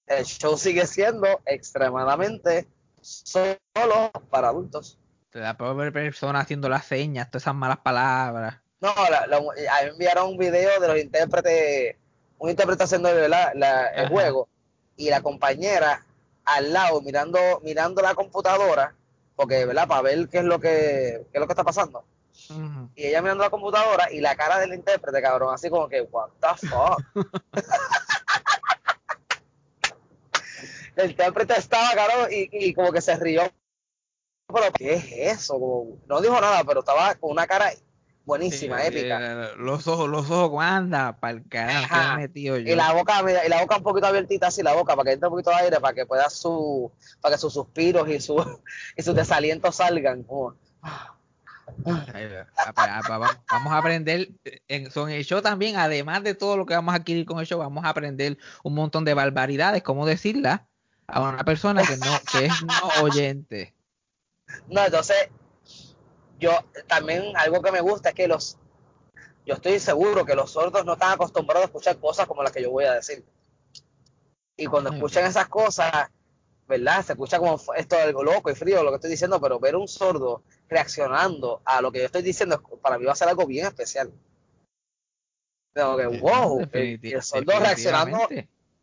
[0.07, 2.69] El show sigue siendo extremadamente
[3.01, 4.99] solo para adultos.
[5.31, 8.61] Te da por ver personas haciendo las señas, todas esas malas palabras.
[8.85, 9.47] No, la, la- a mí
[9.85, 11.97] me enviaron un video de los intérpretes,
[12.39, 14.09] un intérprete haciendo el Ajá.
[14.11, 14.47] juego
[14.95, 16.05] y la compañera
[16.45, 18.95] al lado mirando mirando la computadora,
[19.37, 19.89] porque ¿verdad?
[19.89, 22.05] para ver qué es lo que qué es lo que está pasando.
[22.95, 26.29] Y ella mirando la computadora y la cara del intérprete, cabrón, así como que what
[26.41, 27.01] the fuck.
[30.97, 33.43] el intérprete estaba, cabrón, y, y como que se rió.
[34.47, 35.55] Pero ¿qué es eso?
[35.55, 37.73] Como- no dijo nada, pero estaba con una cara
[38.25, 39.19] buenísima, Sí, épica.
[39.21, 42.73] eh, Los ojos, los ojos, anda, para el carajo, metido yo.
[42.73, 45.13] Y la boca, mira, y la boca un poquito abiertita así, la boca, para que
[45.13, 48.37] entre un poquito de aire, para que pueda su, para que sus suspiros y, su,
[48.97, 50.23] y sus desalientos salgan.
[50.23, 50.55] como,
[50.87, 51.17] ah,
[53.09, 54.31] va- Vamos a aprender
[54.69, 57.47] en, son el show también, además de todo lo que vamos a adquirir con el
[57.47, 60.67] show, vamos a aprender un montón de barbaridades, cómo decirla
[61.07, 63.75] a una persona que no, que es no oyente.
[64.69, 65.17] No, entonces,
[66.39, 66.53] yo
[66.87, 68.59] también algo que me gusta es que los,
[69.47, 72.63] yo estoy seguro que los sordos no están acostumbrados a escuchar cosas como las que
[72.63, 73.25] yo voy a decir.
[74.57, 74.97] Y cuando Ujú.
[74.97, 76.11] escuchan esas cosas,
[76.67, 77.05] ¿verdad?
[77.05, 79.89] Se escucha como esto algo loco y frío lo que estoy diciendo, pero ver un
[79.89, 83.67] sordo reaccionando a lo que yo estoy diciendo para mí va a ser algo bien
[83.67, 84.13] especial.
[85.75, 88.29] Como que, wow, el, sordo reaccionando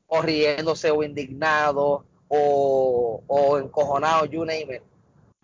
[0.08, 4.84] o riéndose o indignado o, o encojonado, you name it.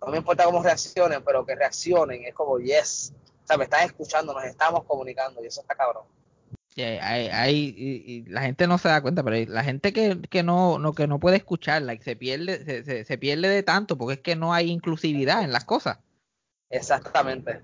[0.00, 3.12] No me importa cómo reaccionen, pero que reaccionen es como yes.
[3.44, 6.04] O sea, me están escuchando, nos estamos comunicando y eso está cabrón.
[6.76, 9.92] Y hay, hay- hay- y- y la gente no se da cuenta, pero la gente
[9.92, 13.48] que, que no, no, que no puede escuchar, like, se pierde, se, se, se pierde
[13.48, 15.98] de tanto, porque es que no hay inclusividad en las cosas.
[16.70, 17.62] Exactamente.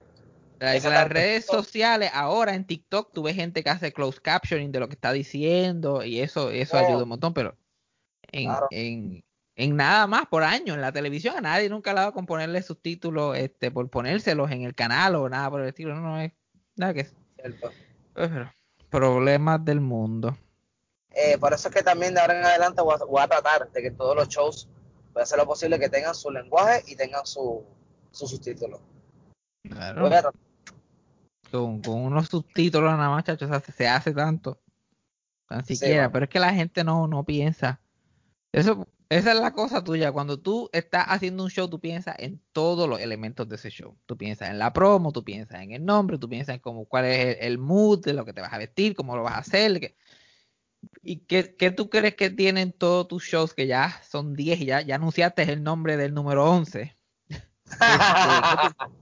[0.59, 4.73] Like, Eso las redes sociales, ahora en TikTok, tú ves gente que hace closed captioning
[4.73, 6.81] de lo que está diciendo, y eso, eso Oh.
[6.81, 7.57] ayuda un montón, pero
[8.33, 8.67] en, Claro.
[8.71, 9.24] en,
[9.57, 12.27] en nada más por año, en la televisión, a nadie nunca le ha dado con
[12.27, 16.21] ponerle subtítulos, este, por ponérselos en el canal o nada por el estilo, no, no
[16.21, 16.33] es
[16.77, 17.05] nada que
[17.37, 17.71] Cierto.
[18.15, 18.53] pero,
[18.91, 20.37] problemas del mundo.
[21.11, 23.71] Eh, por eso es que también de ahora en adelante voy a, voy a tratar
[23.71, 24.69] de que todos los shows
[25.13, 27.65] voy a hacer lo posible que tengan su lenguaje y tengan su,
[28.11, 28.81] su subtítulo.
[29.63, 30.03] Claro.
[30.03, 30.41] Voy a tratar.
[31.53, 34.61] con, con unos subtítulos nada más, chachos, se hace, se hace tanto.
[35.49, 37.81] Tan Sí, siquiera, pero es que la gente no, no piensa.
[38.51, 40.13] Eso, esa es la cosa tuya.
[40.13, 43.97] Cuando tú estás haciendo un show, tú piensas en todos los elementos de ese show.
[44.07, 47.05] Tú piensas en la promo, tú piensas en el nombre, tú piensas en cómo, cuál
[47.07, 49.39] es el, el mood de lo que te vas a vestir, cómo lo vas a
[49.39, 49.79] hacer.
[49.81, 49.97] que-
[51.03, 54.67] ¿Y qué, qué tú crees que tienen todos tus shows que ya son 10 y
[54.67, 56.97] ya, ya anunciaste el nombre del número 11?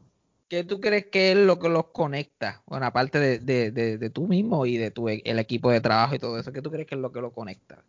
[0.48, 2.62] ¿Qué tú crees que es lo que los conecta?
[2.66, 6.14] Bueno, aparte de, de, de, de tú mismo y de tu el equipo de trabajo
[6.14, 7.82] y todo eso, ¿qué tú crees que es lo que lo conecta?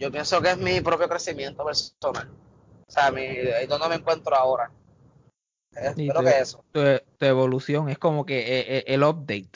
[0.00, 2.30] Yo pienso que es mi propio crecimiento personal.
[2.88, 4.72] O sea, mi, ahí donde me encuentro ahora.
[5.76, 6.64] Eh, Creo te- que eso.
[6.72, 6.80] Tu,
[7.18, 9.50] tu evolución es como que eh, eh, el update.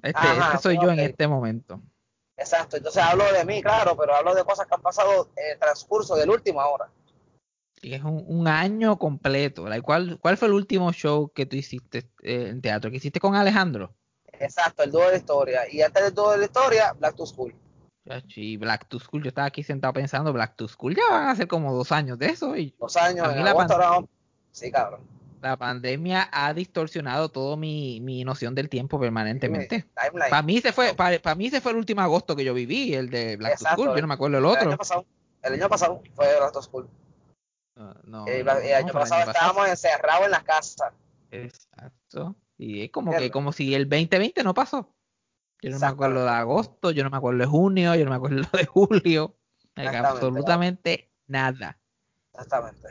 [0.00, 1.82] Este, Ajá, este soy yo en este momento.
[2.36, 2.76] Exacto.
[2.76, 6.14] Entonces hablo de mí, claro, pero hablo de cosas que han pasado en el transcurso
[6.14, 6.88] del último ahora.
[7.80, 9.66] Y es un, un año completo.
[9.82, 12.88] ¿cuál, ¿Cuál fue el último show que tú hiciste eh, en teatro?
[12.88, 13.92] ¿Que hiciste con Alejandro?
[14.38, 15.62] Exacto, el dúo de la historia.
[15.68, 17.52] Y antes del dúo de la historia, Black to School.
[18.34, 21.36] Y Black to School, yo estaba aquí sentado pensando, Black to School ya van a
[21.36, 22.56] ser como dos años de eso.
[22.56, 24.10] Y Dos años, en la agosto pan- ahora vamos-
[24.50, 25.00] Sí, cabrón.
[25.40, 29.86] la pandemia ha distorsionado todo mi, mi noción del tiempo permanentemente.
[30.30, 33.08] Para mí se fue, para, mí se fue el último agosto que yo viví, el
[33.08, 33.64] de Black to.
[33.70, 34.68] School, yo no me acuerdo el El otro.
[34.70, 35.06] año pasado,
[35.42, 36.88] el año pasado fue Black to School.
[37.76, 39.30] No, no, el, no, el año el pasado año pasado.
[39.30, 40.92] estábamos encerrados en las casas.
[41.30, 42.36] Exacto.
[42.58, 44.91] Y es como que como si el 2020 no pasó.
[45.62, 48.16] Yo no me acuerdo de agosto, yo no me acuerdo de junio, yo no me
[48.16, 49.36] acuerdo de julio.
[49.76, 51.78] absolutamente nada.
[52.32, 52.88] Exactamente.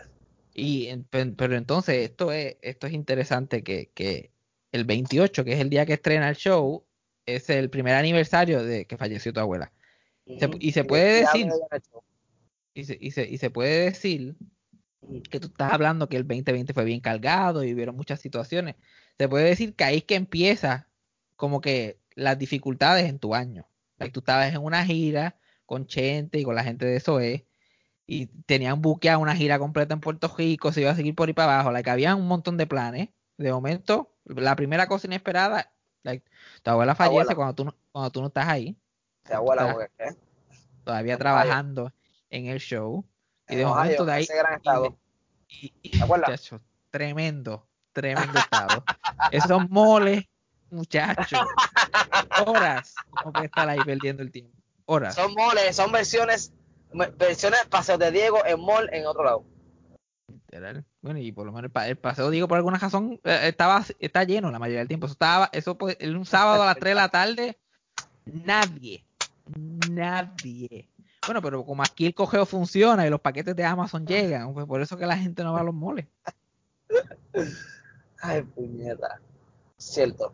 [0.54, 4.32] Y pero entonces esto es esto es interesante que, que
[4.72, 6.86] el 28, que es el día que estrena el show,
[7.26, 9.72] es el primer aniversario de que falleció tu abuela.
[10.40, 11.50] Se- y se puede decir-.
[12.74, 14.36] Y se, y se, y se puede decir
[15.30, 18.76] que tú estás hablando que el 2020 fue bien cargado y hubieron muchas situaciones.
[19.18, 20.88] Se puede decir que ahí es que empieza
[21.36, 23.68] como que las dificultades en tu año.
[23.98, 27.46] Like, tú estabas en una gira con Chente y con la gente de SOE
[28.08, 31.34] y tenían buqueada una gira completa en Puerto Rico, se iba a seguir por ahí
[31.34, 31.72] para abajo.
[31.72, 33.10] Like, había un montón de planes.
[33.38, 35.72] De momento, la primera cosa inesperada,
[36.04, 36.30] like,
[36.62, 37.36] tu abuela fallece abuela.
[37.36, 38.76] cuando tú no, cuando tú no estás ahí,
[39.28, 40.16] De abuela, Está- porque, ¿eh?
[40.84, 41.94] todavía trabajando
[42.30, 43.06] en el show.
[43.48, 44.98] Y de Ohio, momento de ahí ese gran y estado.
[45.50, 45.74] y-
[46.08, 48.84] muchacho, tremendo, tremendo estado.
[49.32, 50.26] Esos moles,
[50.70, 51.40] muchachos,
[52.46, 54.56] horas, no puede estar ahí perdiendo el tiempo.
[54.86, 55.16] Horas.
[55.16, 56.52] Son moles, son versiones,
[57.18, 59.44] versiones paseos de Diego en mall en otro lado.
[60.28, 60.84] literal.
[61.02, 63.84] Bueno, y por lo menos el, pa- el paseo, digo, por alguna razón, eh, estaba,
[64.00, 65.06] está lleno la mayoría del tiempo.
[65.06, 67.58] Eso estaba, eso pues, el- un sábado a las 3 de la tarde,
[68.26, 69.06] nadie,
[69.90, 70.90] nadie.
[71.26, 74.82] Bueno, pero como aquí el cogeo funciona y los paquetes de Amazon llegan, pues por
[74.82, 76.08] eso que la gente no va a los moles.
[78.22, 79.20] Ay, puñeta.
[79.78, 80.34] Cierto.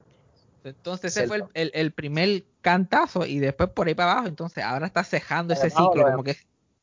[0.64, 1.52] Entonces ese fue el, Cierto.
[1.56, 5.70] el- el primer cantazo y después por ahí para abajo, entonces ahora está cejando ese
[5.70, 6.36] ciclo, lo como que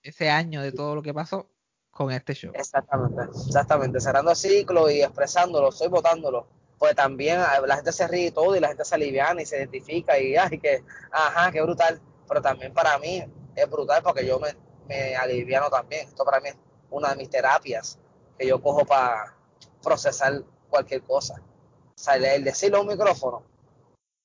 [0.03, 1.49] ese año de todo lo que pasó
[1.91, 2.53] con este show.
[2.55, 4.01] Exactamente, exactamente.
[4.01, 6.47] Cerrando el ciclo y expresándolo, estoy votándolo.
[6.79, 9.47] Pues también ah, la gente se ríe y todo y la gente se aliviana y
[9.47, 10.83] se identifica y ay, que,
[11.13, 12.01] ajá, qué brutal.
[12.27, 14.49] Pero también para mí es brutal porque yo me,
[14.89, 16.09] me aliviano también.
[16.09, 16.57] Esto para mí es
[16.91, 17.99] una de mis terapias
[18.39, 19.37] que yo cojo para
[19.83, 21.35] procesar cualquier cosa.
[21.41, 23.43] O sea, el, el decirlo a un micrófono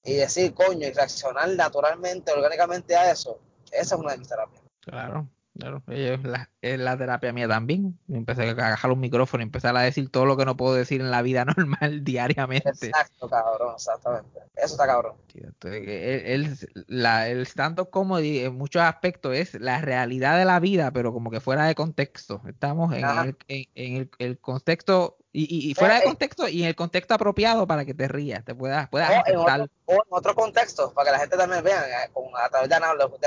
[0.04, 3.40] y decir coño y reaccionar naturalmente, orgánicamente a eso,
[3.72, 4.64] esa es una de mis terapias.
[4.82, 5.84] Claro, claro.
[5.88, 8.00] Es la, es la terapia mía también.
[8.08, 11.02] Empecé a agarrar un micrófono y empezar a decir todo lo que no puedo decir
[11.02, 12.70] en la vida normal diariamente.
[12.70, 14.40] Exacto, cabrón, exactamente.
[14.56, 15.14] Eso está cabrón.
[15.32, 20.38] Cierto, es que El, el, la- el stand-up comedy en muchos aspectos es la realidad
[20.38, 22.42] de la vida, pero como que fuera de contexto.
[22.48, 26.08] Estamos en, el, en, en el, el contexto y, fuera de Eh, eh.
[26.08, 29.38] contexto y en el contexto apropiado para que te rías, te puedas, puedas O en,
[29.38, 32.10] otro, o en otro contexto, para que la gente también vea, eh,
[32.44, 32.76] a través de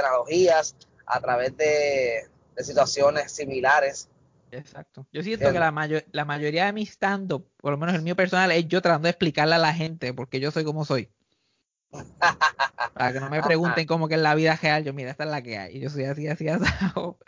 [0.01, 0.75] analogías,
[1.07, 4.09] a través de, de situaciones similares.
[4.51, 5.07] Exacto.
[5.13, 5.53] Yo siento Entiendo.
[5.55, 8.69] que la, mayo- la mayoría de mi stand-up, por lo menos el mío personal, es
[8.69, 11.11] yo tratando de explicarle a la gente porque yo soy como soy.
[12.95, 15.31] Para que no me pregunten cómo que es la vida real, yo mira, esta es
[15.31, 15.81] la que hay.
[15.81, 17.19] Yo soy así, así, asado.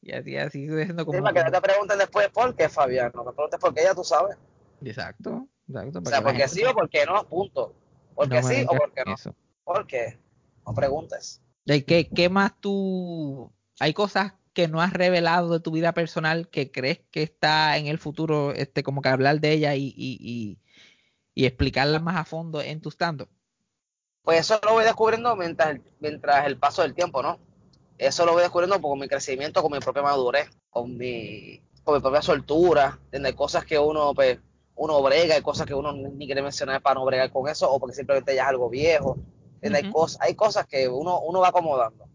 [0.00, 1.22] Y así, así, estoy haciendo Sí, como...
[1.22, 3.12] para que no te pregunten después por qué, Fabián.
[3.14, 4.36] No me preguntes por qué, ya tú sabes.
[4.82, 6.00] Exacto, exacto.
[6.00, 7.74] O sea, porque gente sí o porque no, punto.
[8.14, 9.14] Porque no sí o porque no.
[9.14, 9.34] eso.
[9.64, 10.18] ¿Por qué?
[10.66, 11.40] No preguntes.
[11.64, 13.52] ¿De qué, qué más tú...
[13.80, 17.86] Hay cosas que no has revelado de tu vida personal que crees que está en
[17.86, 20.58] el futuro, este, como que hablar de ella y, y, y,
[21.34, 23.26] y explicarlas más a fondo en tu stand
[24.22, 27.38] Pues eso lo voy descubriendo mientras mientras el paso del tiempo, ¿no?
[27.98, 32.00] Eso lo voy descubriendo con mi crecimiento, con mi propia madurez, con mi, con mi
[32.00, 32.98] propia soltura.
[33.12, 34.38] Hay cosas que uno, pues,
[34.76, 37.78] uno brega, hay cosas que uno ni quiere mencionar para no bregar con eso, o
[37.78, 39.16] porque simplemente ya es algo viejo.
[39.66, 39.84] ¿Entiendes?
[39.84, 42.08] hay, cosas, hay cosas que uno, uno va acomodando.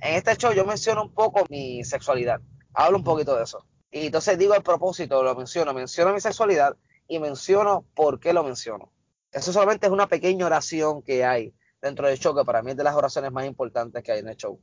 [0.00, 2.40] En este show yo menciono un poco mi sexualidad,
[2.74, 3.64] hablo un poquito de eso.
[3.90, 6.76] Y entonces digo el propósito, lo menciono, menciono mi sexualidad
[7.08, 8.92] y menciono por qué lo menciono.
[9.32, 12.76] Eso solamente es una pequeña oración que hay dentro del show, que para mí es
[12.76, 14.60] de las oraciones más importantes que hay en el show.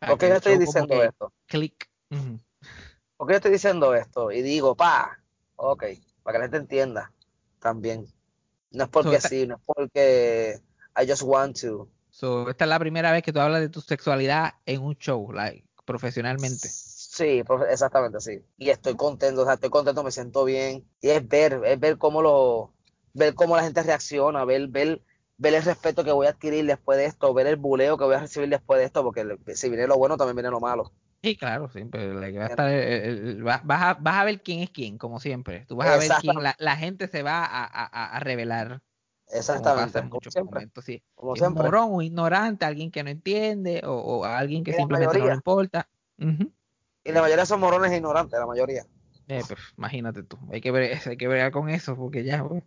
[0.00, 1.32] ¿Por qué yo estoy diciendo esto?
[1.46, 1.88] Click.
[2.10, 2.40] Ujú.
[3.16, 4.30] ¿Por qué yo estoy diciendo esto?
[4.30, 5.18] Y digo, pa,
[5.56, 5.84] ok,
[6.22, 7.12] para que la gente entienda
[7.60, 8.06] también.
[8.70, 10.60] No es porque So, sí, no es porque
[10.96, 11.88] I just want to.
[12.10, 15.30] So, esta es la primera vez que tú hablas de tu sexualidad en un show,
[15.32, 16.68] like, profesionalmente.
[16.68, 18.42] Sí, exactamente, sí.
[18.58, 20.84] Y estoy contento, o sea, estoy contento, me siento bien.
[21.00, 22.72] Y es ver, es ver cómo lo,
[23.14, 25.02] ver cómo la gente reacciona, ver, ver,
[25.38, 28.14] ver el respeto que voy a adquirir después de esto, ver el buleo que voy
[28.14, 30.92] a recibir después de esto, porque si viene lo bueno, también viene lo malo.
[31.22, 32.14] Sí, claro, siempre.
[32.14, 34.96] like, va a estar, eh, eh, va- vas, a, vas a ver quién es quién,
[34.98, 35.64] como siempre.
[35.66, 38.20] Tú vas a ver quién, la, la gente se va a, a- a- a
[39.28, 39.62] revelar.
[39.62, 40.84] Como pasa Exactamente, en como muchos siempre, momentos.
[40.84, 41.02] Sí.
[41.14, 41.62] como Es siempre.
[41.64, 45.88] morón o ignorante, alguien que no entiende, o, o alguien que simplemente no le importa.
[46.18, 48.84] Y la mayoría son morones e ignorantes, la mayoría.
[49.28, 52.62] Eh, pues, imagínate tú, hay que ver, hay que bregar con eso, porque ya, pues,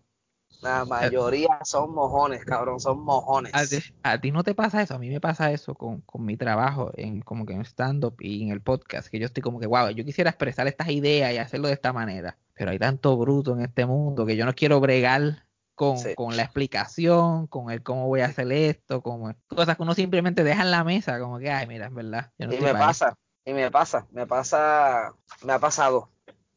[0.62, 3.54] La mayoría son mojones, cabrón, son mojones.
[3.56, 6.26] a, ti, a ti no te pasa eso, a mí me pasa eso con, con
[6.26, 9.60] mi trabajo en como que en stand-up y en el podcast, que yo estoy como
[9.62, 13.16] que, wow, yo quisiera expresar estas ideas y hacerlo de esta manera, pero hay tanto
[13.18, 15.46] bruto en este mundo que yo no quiero bregar
[15.80, 16.14] con, Sí.
[16.14, 20.44] con la explicación, con el cómo voy a hacer esto, como cosas que uno simplemente
[20.44, 22.34] deja en la mesa, como que, ay, mira, es verdad.
[22.38, 23.16] yo no Y me pasa,
[23.46, 26.10] y me pasa, me pasa, me ha pasado.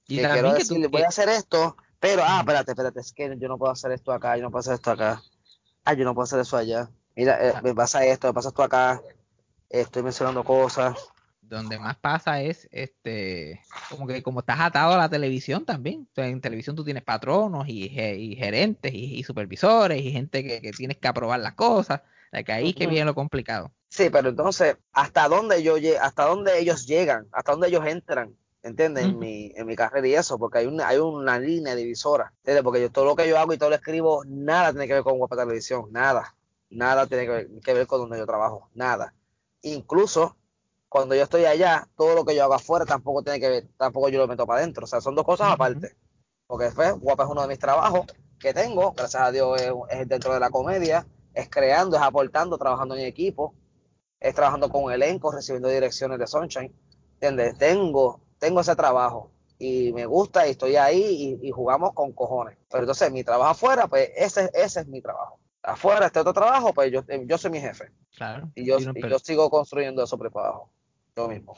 [0.09, 2.99] Y que quiero que tú- decirle, que- voy a hacer esto, pero, ah, espérate, espérate,
[2.99, 5.23] es que yo no puedo hacer esto acá, yo no puedo hacer esto acá.
[5.85, 6.91] Ah, yo no puedo hacer eso allá.
[7.15, 7.61] Mira, eh, Ah.
[7.63, 9.01] me pasa esto, me pasa esto acá.
[9.71, 10.97] Estoy mencionando cosas.
[11.57, 16.15] Donde más pasa es este como que como estás atado a la televisión también O
[16.15, 20.43] sea, en televisión tú tienes patronos y, ge- y gerentes y, y supervisores y gente
[20.45, 23.73] que, que tienes que aprobar las cosas de que ahí es que viene lo complicado
[23.89, 27.29] Sí, pero entonces, ¿hasta dónde yo hasta dónde ellos llegan?
[27.33, 28.35] ¿Hasta dónde ellos entran?
[28.63, 29.05] ¿Entiendes?
[29.05, 32.33] En mi, en mi carrera y eso, porque hay una, hay una línea divisora.
[32.39, 32.63] ¿Entiendes?
[32.65, 35.03] Porque yo todo lo que yo hago y todo lo escribo, nada tiene que ver
[35.03, 36.35] con Guapa Televisión, nada.
[36.71, 39.15] Nada tiene que ver, que ver con donde yo trabajo, nada.
[39.63, 40.37] Incluso
[40.93, 44.11] cuando yo estoy allá, todo lo que yo hago afuera tampoco tiene que ver, tampoco
[44.11, 44.85] yo lo meto para adentro.
[44.85, 45.97] O sea, son dos cosas aparte.
[46.47, 48.05] Porque pues, Guapa es uno de mis trabajos
[48.39, 52.59] que tengo, gracias a Dios es, es dentro de la comedia, es creando, es aportando,
[52.59, 53.55] trabajando en equipo,
[54.21, 56.75] es trabajando con elenco, recibiendo direcciones de Sunshine.
[57.15, 57.57] ¿Entiendes?
[57.57, 62.59] Tengo, tengo ese trabajo y me gusta y estoy ahí y, y jugamos con cojones.
[62.71, 65.39] Pero entonces mi trabajo afuera, pues ese, ese es mi trabajo.
[65.63, 69.19] Afuera este otro trabajo, pues yo, yo soy mi jefe claro y yo, y yo
[69.21, 70.71] sigo construyendo eso por ahí para abajo.
[71.17, 71.57] Yo mismo.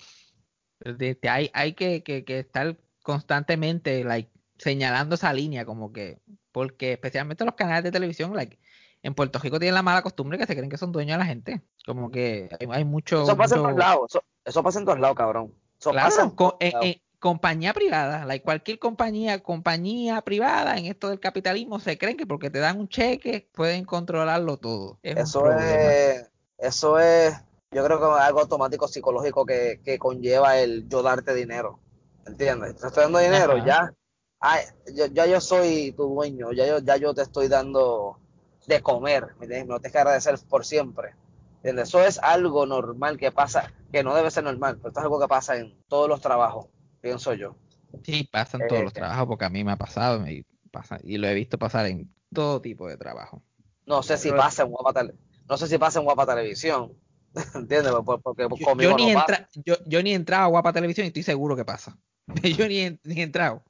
[0.80, 6.20] de- de- hay, hay que, que- que estar constantemente like, señalando esa línea como que
[6.52, 8.58] porque especialmente los canales de televisión like
[9.02, 11.26] en Puerto Rico tienen la mala costumbre que se creen que son dueños de la
[11.26, 14.06] gente como que hay, hay mucho Eso pasa en mucho- todos lados.
[14.10, 15.54] Eso, eso pasa en todos lados, cabrón.
[15.80, 20.76] Eso Claro, pasa en co- todos en- en compañía privada, like cualquier compañía, compañía privada
[20.76, 24.98] en esto del capitalismo se creen que porque te dan un cheque pueden controlarlo todo.
[25.02, 27.34] Es Eso es, eso es,
[27.74, 31.80] yo creo que es algo automático psicológico que, que conlleva el yo darte dinero.
[32.26, 32.76] ¿Entiendes?
[32.76, 33.66] Te estoy dando dinero, Ajá.
[33.66, 33.94] ya,
[34.40, 38.18] ay, yo- ya yo soy tu dueño, ya yo, ya yo te estoy dando
[38.66, 39.66] de comer, ¿me entiendes?
[39.66, 41.14] Me lo tienes que agradecer por siempre.
[41.56, 41.88] ¿Entiendes?
[41.88, 45.20] Eso es algo normal que pasa, que no debe ser normal, pero esto es algo
[45.20, 46.66] que pasa en todos los trabajos,
[47.00, 47.56] pienso yo.
[48.02, 51.16] Sí, pasan todos los Eh, trabajos porque a mí me ha pasado y, pasa, y
[51.18, 53.42] lo he visto pasar en todo tipo de trabajo.
[53.86, 55.04] No sé si pasa en Guapa,
[55.48, 56.92] no sé si pasa en Guapa Televisión,
[57.54, 57.92] ¿entiendes?
[58.04, 61.04] Por- Porque Yo, yo ni no entra, yo, yo ni he entrado a Guapa Televisión
[61.04, 61.98] y estoy seguro que pasa.
[62.42, 63.62] Yo ni, he- ni he entrado.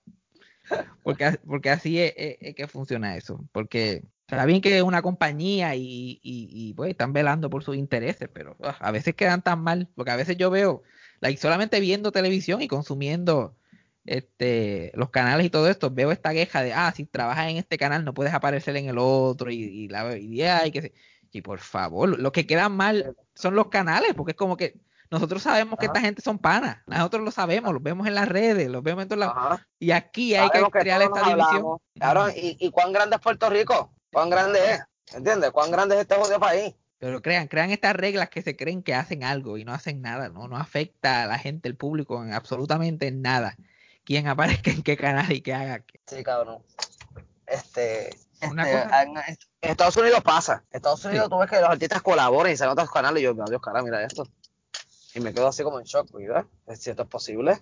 [1.02, 3.44] Porque, porque así es, es- es que funciona eso.
[3.52, 7.76] Porque está bien que es una compañía y, y, y, pues están velando por sus
[7.76, 9.88] intereses, pero ah, a veces quedan tan mal.
[9.94, 10.82] Porque a veces yo veo,
[11.20, 13.56] like, solamente viendo televisión y consumiendo
[14.06, 17.78] este los canales y todo esto, veo esta queja de, ah, si trabajas en este
[17.78, 20.92] canal no puedes aparecer en el otro y, y la y, ay, que se-
[21.34, 24.78] Y por favor, lo que quedan mal son los canales, porque es como que
[25.10, 28.68] nosotros sabemos que esta gente son panas, nosotros lo sabemos, los vemos en las redes,
[28.68, 29.34] los vemos en todos lados.
[29.36, 29.68] Ajá.
[29.80, 31.46] Y aquí hay que crear esta división.
[31.46, 31.80] hablamos.
[31.98, 33.92] Cabrón, ¿y, ¿y cuán grande es Puerto Rico?
[34.12, 34.80] ¿Cuán grande es?
[35.12, 35.50] ¿Entiendes?
[35.50, 36.72] ¿Cuán grande es este jodido país?
[36.98, 40.28] Pero crean, crean estas reglas que se creen que hacen algo y no hacen nada,
[40.28, 43.56] no, no afecta a la gente, el público en absolutamente nada.
[44.04, 46.00] Quién aparezca en qué canal y qué haga qué.
[46.06, 46.62] Sí, cabrón.
[47.46, 48.10] Este,
[48.44, 50.64] este, en, Estados Unidos pasa.
[50.70, 51.30] En Estados Unidos Sí.
[51.30, 54.02] tú ves que los artistas colaboran y salen otros canales y yo, Dios, cara, mira
[54.04, 54.26] esto.
[55.14, 56.44] Y me quedo así como en shock, ¿verdad?
[56.76, 57.60] Si esto es posible,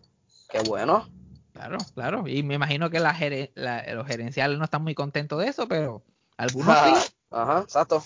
[0.48, 1.08] qué bueno.
[1.52, 2.26] Claro, claro.
[2.26, 3.14] Y me imagino que la
[3.54, 6.02] la- los gerenciales no están muy contentos de eso, pero
[6.38, 7.12] algunos sí.
[7.30, 8.02] Ajá, exacto.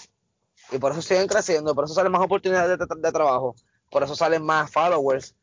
[0.72, 3.55] Y por eso siguen creciendo, por eso salen más oportunidades de, de- de trabajo,
[3.91, 5.35] por eso salen más followers,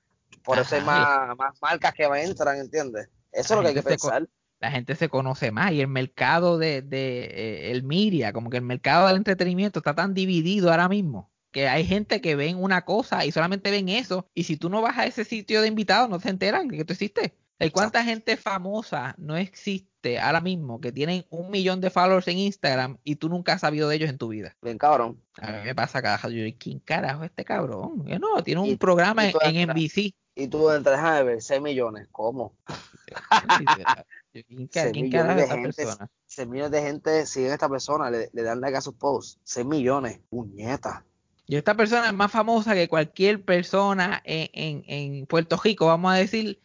[0.43, 3.07] por eso hay más, más marcas que entran, ¿entiendes?
[3.31, 4.27] Eso es lo que hay que se co- pensar.
[4.64, 8.55] La gente se conoce más y el mercado de, de eh, el media, como que
[8.55, 12.86] el mercado del entretenimiento está tan dividido ahora mismo que hay gente que ven una
[12.86, 16.09] cosa y solamente ven eso y si tú no vas a ese sitio de invitados
[16.09, 17.34] no se enteran que tú existes.
[17.59, 22.38] ¿Hay cuánta gente famosa no existe ahora mismo que tienen un millón de followers en
[22.38, 24.55] Instagram y tú nunca has sabido de ellos en tu vida?
[24.61, 25.22] Bien cabrón.
[25.41, 28.05] A mí me pasa cada yo, ¿quién carajo es este cabrón?
[28.07, 29.78] Yo no, tiene un Y- programa y en, entras.
[29.78, 30.16] NBC.
[30.36, 32.55] Y tú entras, déjame ver, 6 millones, ¿cómo?
[34.34, 35.84] ¿Quién, quién carajo esta gente.
[35.86, 36.11] persona?
[36.25, 39.39] 6 millones de gente siguen a esta persona, le, le dan like a sus posts.
[39.43, 41.05] 6 millones, puñeta.
[41.45, 46.11] Y esta persona es más famosa que cualquier persona en, en, en Puerto Rico, vamos
[46.13, 46.59] a decir,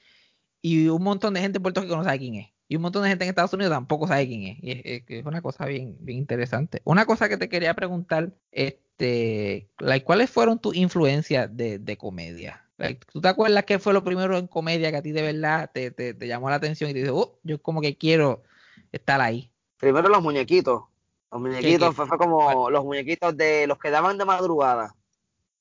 [0.62, 2.48] y un montón de gente en Puerto Rico no sabe quién es.
[2.68, 4.58] Y un montón de gente en Estados Unidos tampoco sabe quién es.
[4.62, 6.80] Y es, es- es una cosa bien, bien interesante.
[6.84, 12.67] Una cosa que te quería preguntar, este, like, ¿cuáles fueron tus influencias de, de comedia?
[12.78, 15.70] Like, ¿Tú te acuerdas qué fue lo primero en comedia que a ti de verdad
[15.72, 18.44] te, te, te llamó la atención y te dices, oh, yo como que quiero
[18.92, 19.52] estar ahí?
[19.78, 20.84] Primero los muñequitos.
[21.30, 24.94] Los muñequitos fue, fue como los muñequitos de los que daban de madrugada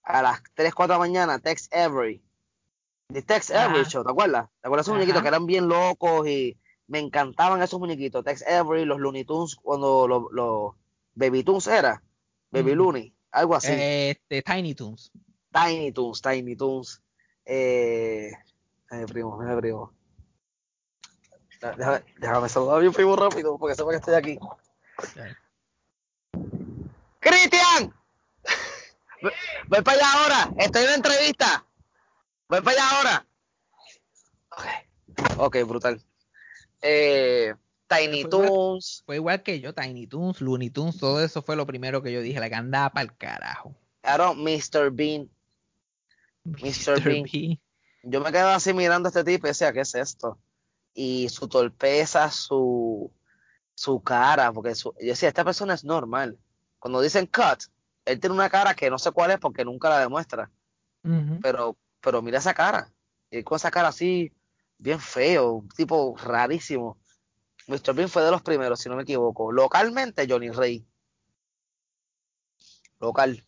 [0.03, 2.21] a las 3, 4 de la mañana, Tex Avery.
[3.09, 3.65] De Tex Ajá.
[3.65, 4.47] Avery Show, ¿te acuerdas?
[4.61, 4.99] ¿Te acuerdas esos Ajá.
[4.99, 6.57] muñequitos que eran bien locos y
[6.87, 8.23] me encantaban esos muñequitos?
[8.23, 10.73] Tex Avery, los Looney Tunes, cuando los, los
[11.15, 12.01] Baby Tunes era,
[12.51, 12.75] Baby.
[12.75, 13.73] Looney, algo así.
[13.73, 15.11] Este, Tiny Toons.
[15.51, 17.01] Tiny Toons, Tiny Toons.
[17.49, 18.33] Eh,
[18.89, 19.93] ay, primo, mi primo.
[21.61, 24.39] Déjame, déjame saludar a mi primo rápido porque sepa que estoy aquí.
[27.21, 27.93] ¡Cristian!
[29.69, 30.53] Voy para allá ahora.
[30.57, 31.65] Estoy en una entrevista.
[32.49, 33.27] Voy para allá ahora.
[34.51, 34.65] Ok,
[35.37, 36.03] ok, brutal.
[36.81, 37.55] Eh,
[37.87, 38.47] Tiny Fue igual.
[38.47, 39.03] Toons.
[39.05, 42.21] Fue igual que yo, Tiny Toons, Looney Tunes, todo eso fue lo primero que yo
[42.21, 43.73] dije, la que andaba para el carajo.
[44.01, 44.91] Claro, Mr.
[44.91, 45.29] Bean.
[46.61, 47.01] Mr.
[47.03, 47.25] Bean.
[48.03, 50.39] Yo me quedaba así mirando a este tipo y decía, ¿qué es esto?
[50.93, 53.11] Y su torpeza, su,
[53.75, 56.37] su cara, porque su- yo decía, esta persona es normal.
[56.79, 57.63] Cuando dicen cut,
[58.05, 60.49] él tiene una cara que no sé cuál es porque nunca la demuestra.
[61.41, 62.91] Pero, pero mira esa cara.
[63.29, 64.31] Y con esa cara así,
[64.77, 66.97] bien feo, un tipo rarísimo.
[67.67, 67.93] Mr.
[67.93, 69.51] Bean fue de los primeros, si no me equivoco.
[69.51, 70.85] Localmente, Johnny Rey.
[72.99, 73.43] Local.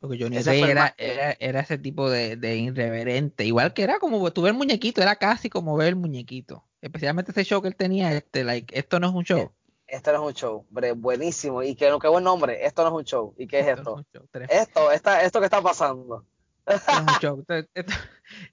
[0.00, 3.44] Porque Johnny Ese era, era, era ese tipo de, de irreverente.
[3.44, 6.64] Igual que era como tú el muñequito, era casi como ver el muñequito.
[6.80, 9.52] Especialmente ese show que él tenía, este, like, esto no es un show.
[9.86, 11.62] Esto no es un show, bre, buenísimo.
[11.62, 12.66] Y que qué buen nombre.
[12.66, 13.34] Esto no es un show.
[13.38, 14.24] ¿Y qué es Esto no esto?
[14.34, 16.24] es Esto, esta, esto que está pasando.
[16.66, 17.40] esto no es un show.
[17.48, 17.92] Esto- esto-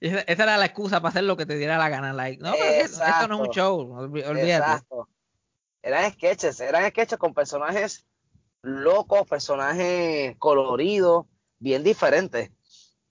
[0.00, 2.12] esa, era la excusa para hacer lo que te diera la gana.
[2.12, 3.80] Like, no, esto no es un show.
[3.92, 4.48] Olvídate.
[4.50, 5.08] Exacto.
[5.82, 8.06] Eran sketches, eran sketches con personajes
[8.62, 11.26] locos, personajes coloridos,
[11.58, 12.50] bien diferentes.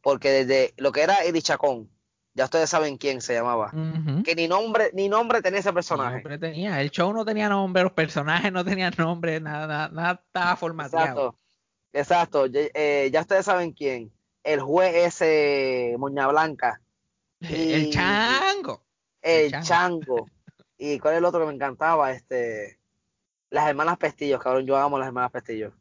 [0.01, 1.89] Porque desde lo que era Eddie Chacón,
[2.33, 3.71] ya ustedes saben quién se llamaba.
[4.25, 6.15] Que ni nombre, ni nombre tenía ese personaje.
[6.15, 10.23] nombre tenía, el show no tenía nombre, los personajes no tenían nombre, nada, nada, nada
[10.25, 11.05] estaba formateado.
[11.05, 11.39] Exacto.
[11.93, 12.45] Exacto.
[12.47, 14.11] Ya, eh, ya ustedes saben quién.
[14.43, 16.81] El juez ese Moña Blanca.
[17.39, 18.83] El chango.
[19.21, 20.27] El El chango.
[20.77, 22.11] ¿Y cuál es el otro que me encantaba?
[22.11, 22.79] Este.
[23.51, 24.65] Las hermanas Pestillos, cabrón.
[24.65, 25.73] Yo amo las hermanas Pestillos.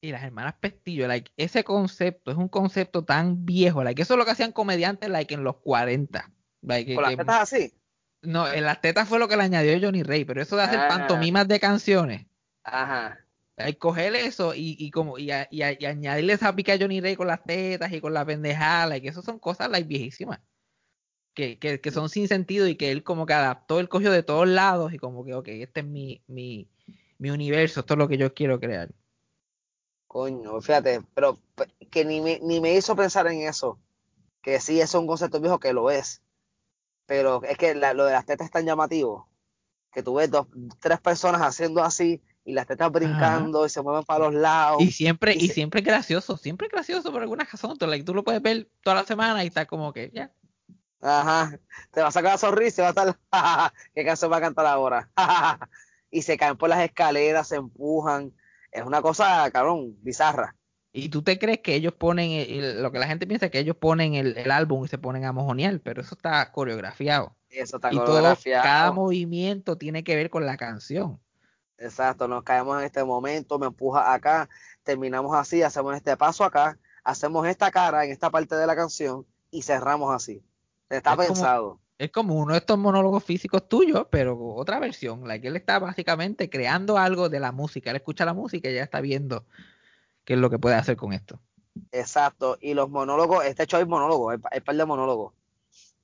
[0.00, 4.18] Y las hermanas Pestillo, like, ese concepto es un concepto tan viejo, like, eso es
[4.18, 6.30] lo que hacían comediantes like, en los 40.
[6.62, 7.74] Like, que- Con las tetas así.
[8.22, 10.78] no, en las tetas fue lo que le añadió Johnny Rey, pero eso de hacer
[10.80, 10.88] Ah.
[10.88, 12.26] pantomimas de canciones,
[12.62, 13.18] Ajá.
[13.56, 16.78] like, coger eso y, y como y, a- y a- y añadirle esa pica a
[16.78, 20.40] Johnny Rey con las tetas y con la pendejada, like, eso son cosas like, viejísimas.
[21.34, 24.24] Que, que, que son sin sentido y que él como que adaptó el cogió de
[24.24, 26.68] todos lados y como que, ok, este es mi, mi,
[27.18, 28.88] mi universo, esto es lo que yo quiero crear.
[30.18, 33.78] Coño, fíjate, pero pe- que ni me, ni me hizo pensar en eso.
[34.42, 36.22] Que sí, eso es un concepto viejo que lo es.
[37.06, 39.28] Pero es que la- lo de las tetas es tan llamativo.
[39.92, 40.48] Que tú ves dos,
[40.80, 44.82] tres personas haciendo así y las tetas brincando y se mueven para los lados.
[44.82, 47.78] Y siempre, Y y se- siempre es gracioso, siempre es gracioso por alguna razón.
[47.78, 50.32] Tú, like, tú lo puedes ver toda la semana y está como que, ya.
[51.00, 51.60] Ajá.
[51.92, 53.18] Te va a sacar la sonrisa y va a estar,
[53.94, 55.08] ¿qué canción va a cantar ahora?
[56.10, 58.34] y se caen por las escaleras, se empujan.
[58.72, 60.54] Es una cosa, cabrón, bizarra.
[60.92, 63.58] Y tú te crees que ellos ponen, el- lo que la gente piensa es que
[63.60, 67.34] ellos ponen el, el álbum y se ponen a mojonear, pero eso está coreografiado.
[67.50, 68.62] Eso está Y todo, coreografiado.
[68.62, 71.20] cada movimiento tiene que ver con la canción.
[71.76, 74.48] Exacto, nos caemos en este momento, me empuja acá,
[74.82, 79.24] terminamos así, hacemos este paso acá, hacemos esta cara en esta parte de la canción
[79.50, 80.42] y cerramos así.
[80.90, 81.80] Está Es como- pensado.
[81.98, 85.26] Es como uno de estos monólogos físicos tuyos, pero otra versión.
[85.26, 87.90] La que él está básicamente creando algo de la música.
[87.90, 89.46] Él escucha la música y ya está viendo
[90.24, 91.40] qué es lo que puede hacer con esto.
[91.92, 92.56] Exacto.
[92.60, 95.34] Y los monólogos, este show es monólogo, es, es par de monólogos.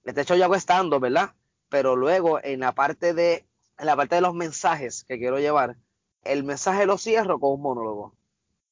[0.05, 1.35] Este show yo hago estando, ¿verdad?
[1.69, 3.45] Pero luego en la parte de,
[3.79, 5.77] en la parte de los mensajes que quiero llevar,
[6.23, 8.15] el mensaje lo cierro con un monólogo.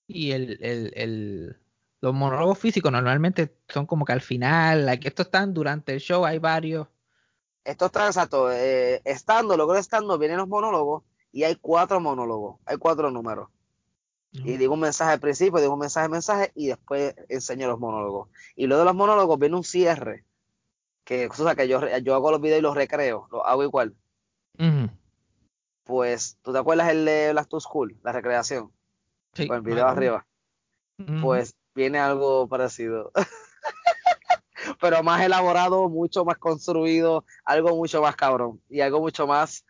[0.06, 1.56] Y el, el, el-
[2.00, 6.24] los monólogos físicos normalmente son como que al final, like, estos están durante el show,
[6.26, 6.88] hay varios.
[7.64, 8.50] Esto está exacto.
[8.50, 13.48] eh, estando, de estando vienen los monólogos y hay cuatro monólogos, hay cuatro números.
[14.32, 18.30] Y digo un mensaje al principio, digo un mensaje, mensaje, y después enseño los monólogos.
[18.56, 20.24] Y luego de los monólogos viene un cierre,
[21.04, 23.94] que, o sea, que yo, hago los videos y los recreo, los hago igual.
[25.84, 28.72] Pues, ¿tú te acuerdas el de Black to School, la recreación?
[29.34, 30.26] Sí, Con el video arriba.
[31.20, 33.12] Pues viene algo parecido.
[34.80, 38.60] Pero más elaborado, mucho más construido, algo mucho más cabrón.
[38.68, 39.64] Y algo mucho más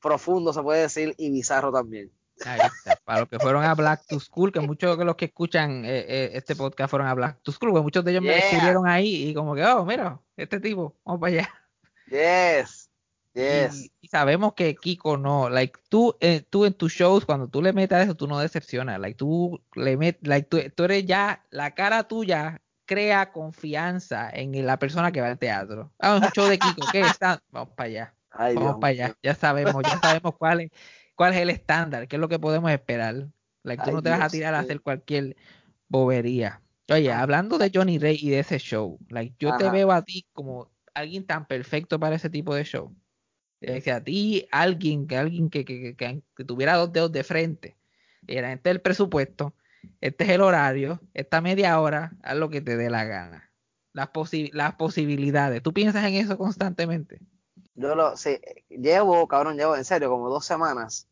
[0.00, 2.10] profundo, se puede decir, y bizarro también.
[2.44, 2.96] Ahí está.
[3.04, 6.04] Para los que fueron a Black to School, que muchos de los que escuchan eh,
[6.08, 8.36] eh, este podcast fueron a Black to School, porque muchos de ellos me Yeah.
[8.36, 11.48] descubrieron ahí y como que, oh, mira, este tipo, vamos para allá.
[12.06, 12.90] Yes,
[13.34, 13.84] yes.
[13.84, 17.62] Y, y sabemos que Kiko no, like tú, eh, tú en tus shows, cuando tú
[17.62, 21.44] le metas eso, tú no decepcionas, like tú le met, like tú, tú eres ya,
[21.50, 25.92] la cara tuya crea confianza en la persona que va al teatro.
[25.98, 27.42] Ah, un show de Kiko, ¿qué está?
[27.50, 30.70] Vamos para allá, Ay, vamos Dios para allá, ya sabemos, ya sabemos cuál es,
[31.14, 33.28] cuál es el estándar, qué es lo que podemos esperar.
[33.62, 35.36] Like tú Ay, no te vas a tirar a hacer cualquier
[35.88, 36.62] bobería.
[36.90, 37.22] Oye, Ah.
[37.22, 40.70] hablando de Johnny Ray y de ese show, like yo te veo a ti como
[40.94, 42.94] alguien tan perfecto para ese tipo de show.
[43.60, 47.24] Es decir, a ti, alguien que alguien que, que, que- que tuviera dos dedos de
[47.24, 47.76] frente,
[48.26, 49.54] era este es el presupuesto,
[50.00, 53.50] este es el horario, esta media hora, haz lo que te dé la gana.
[53.92, 55.62] Las, posi- las posibilidades.
[55.62, 57.20] ¿Tú piensas en eso constantemente?
[57.74, 61.08] Yo lo, sí, llevo, cabrón, llevo en serio como dos semanas,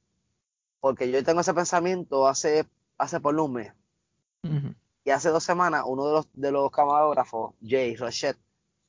[0.81, 2.66] porque yo tengo ese pensamiento hace,
[2.99, 3.73] hace por un mes.
[5.05, 8.39] Y hace dos semanas, uno de los, de los camarógrafos, Jay Rochette,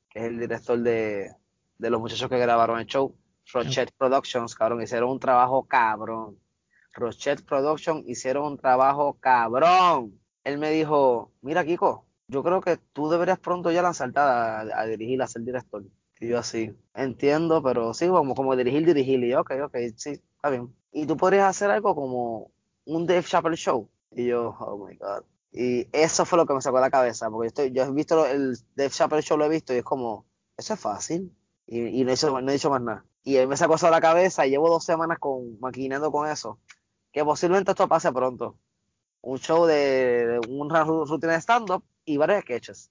[0.08, 1.30] que es el director de,
[1.78, 3.14] de los muchachos que grabaron el show,
[3.52, 6.38] Rochette Productions, cabrón, hicieron un trabajo cabrón.
[6.92, 10.18] Rochette Productions hicieron un trabajo cabrón.
[10.44, 14.86] Él me dijo, mira Kiko, yo creo que tú deberías pronto ya lanzarte a, a
[14.86, 15.84] dirigir, a ser director.
[16.20, 19.22] Y yo así, entiendo, pero sí, como, como dirigir, dirigir.
[19.24, 20.72] Y yo, ok, ok, sí, está bien.
[20.92, 22.50] Y tú podrías hacer algo como
[22.84, 23.88] un Dave Chappelle Show.
[24.12, 25.24] Y yo, oh my God.
[25.52, 27.92] Y eso fue lo que me sacó de la cabeza, porque yo, estoy, yo he
[27.92, 30.24] visto el Dave Chappelle Show, lo he visto, y es como,
[30.56, 31.34] eso es fácil.
[31.66, 33.04] Y, y no, he hecho, no he dicho más nada.
[33.24, 36.28] Y él me sacó eso de la cabeza y llevo dos semanas con, maquinando con
[36.28, 36.58] eso.
[37.12, 38.56] Que posiblemente esto pase pronto.
[39.20, 42.90] Un show de, de una ru- rutina de stand-up y varios sketches.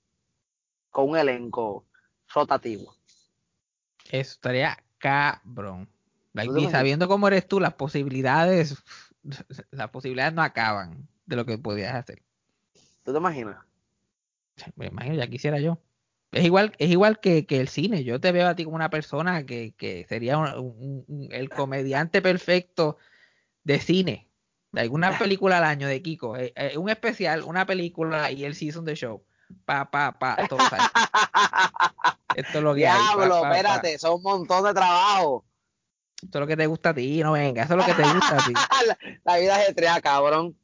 [0.89, 1.85] Con un elenco
[2.33, 2.95] rotativo.
[4.11, 5.89] Eso estaría cabrón.
[6.33, 8.81] Like, ¿Tú te y sabiendo cómo eres tú, las posibilidades,
[9.71, 12.21] las posibilidades no acaban de lo que podías hacer.
[13.03, 13.57] ¿Tú te imaginas?
[14.75, 15.79] Me imagino, ya quisiera yo.
[16.31, 18.03] Es igual, es igual que, que el cine.
[18.05, 21.49] Yo te veo a ti como una persona que, que sería un- un- un- el
[21.49, 22.97] comediante perfecto
[23.63, 24.27] de cine.
[24.71, 26.37] De alguna película al año de Kiko.
[26.37, 29.23] eh, eh, un especial, una película y el season de show.
[29.65, 30.89] Pa, pa, pa, todos los años.
[32.35, 33.01] Esto es lo que hay.
[33.01, 33.51] Diablo, pa.
[33.51, 35.45] espérate, son un montón de trabajo.
[36.23, 37.63] Esto es lo que te gusta a ti, no venga.
[37.63, 38.53] Eso es lo que te gusta a ti.
[38.87, 40.57] la, la vida es ajetreada, cabrón.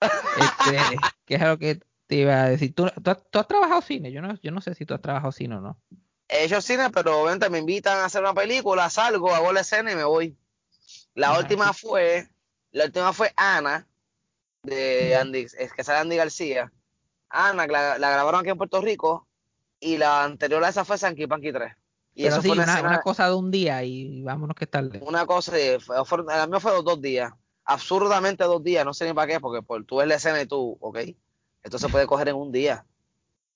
[0.00, 0.78] Este,
[1.24, 2.74] ¿Qué es lo que te iba a decir?
[2.74, 4.10] ¿Tú, tú, has, tú has trabajado cine?
[4.10, 5.78] Yo no, yo no sé si tú has trabajado cine o no.
[6.28, 9.92] He hecho cine, pero obviamente me invitan a hacer una película, salgo, hago la escena
[9.92, 10.36] y me voy.
[11.14, 12.28] La Ajá, última fue,
[12.74, 13.86] la última fue Ana,
[14.62, 16.72] de Andy, es que sale Andy García.
[17.28, 19.26] Ana, la, la grabaron aquí en Puerto Rico,
[19.80, 21.72] y la anterior a esa fue Sanky Panky 3.
[22.14, 25.00] Y Pero eso sí, fue una, cosa de un día y vámonos que tarde.
[25.02, 27.32] una cosa, fue, fue- a mí fue dos, dos días,
[27.64, 30.46] absurdamente dos días, no sé ni para qué, porque por, tú ves la escena y
[30.46, 30.98] tú, ok,
[31.62, 32.86] esto se puede coger en un día,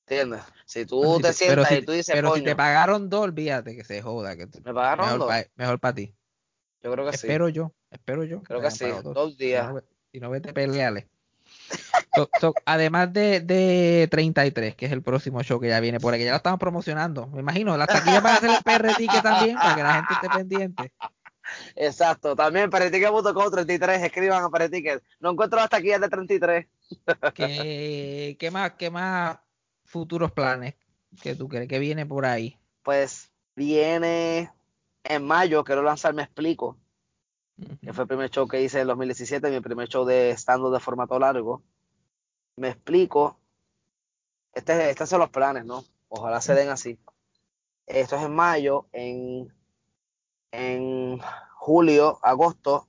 [0.06, 0.42] ¿entiendes?
[0.66, 3.76] Si tú si te sientas si, y tú dices, pero si te pagaron dos, olvídate
[3.76, 4.36] que se joda.
[4.36, 5.28] Que te- me pagaron mejor, dos.
[5.28, 6.14] pa- mejor para ti.
[6.82, 7.26] Yo creo que sí.
[7.26, 8.42] Espero yo, espero yo.
[8.42, 8.86] Creo que sí.
[9.02, 9.36] dos.
[9.36, 9.72] Días.
[10.12, 11.08] Si no, vete peleale.
[12.14, 16.12] So- so, además de, de 33, que es el próximo show que ya viene por
[16.12, 17.26] ahí, que ya lo estamos promocionando.
[17.28, 20.14] Me imagino, las taquillas van a hacer el PR ticket también, para que la gente
[20.14, 20.92] esté pendiente.
[21.76, 22.34] Exacto.
[22.34, 24.02] También Pereticket.com 33.
[24.02, 25.02] Escriban a Pereticket.
[25.20, 26.66] No encuentro las taquillas de 33.
[27.34, 29.38] ¿Qué, qué más, qué más
[29.84, 30.74] futuros planes
[31.22, 32.58] que tú crees que viene por ahí?
[32.82, 34.50] Pues viene
[35.08, 35.64] en mayo.
[35.64, 36.76] Quiero lanzar Me Explico.
[37.82, 40.78] que fue el primer show que hice en 2017, mi primer show de stand de
[40.80, 41.62] formato largo.
[42.56, 43.38] Me explico.
[44.54, 45.84] Este, estos son los planes, ¿no?
[46.08, 46.98] Ojalá se den así.
[47.86, 49.52] Esto es en mayo, en,
[50.52, 51.18] en
[51.56, 52.88] julio, agosto,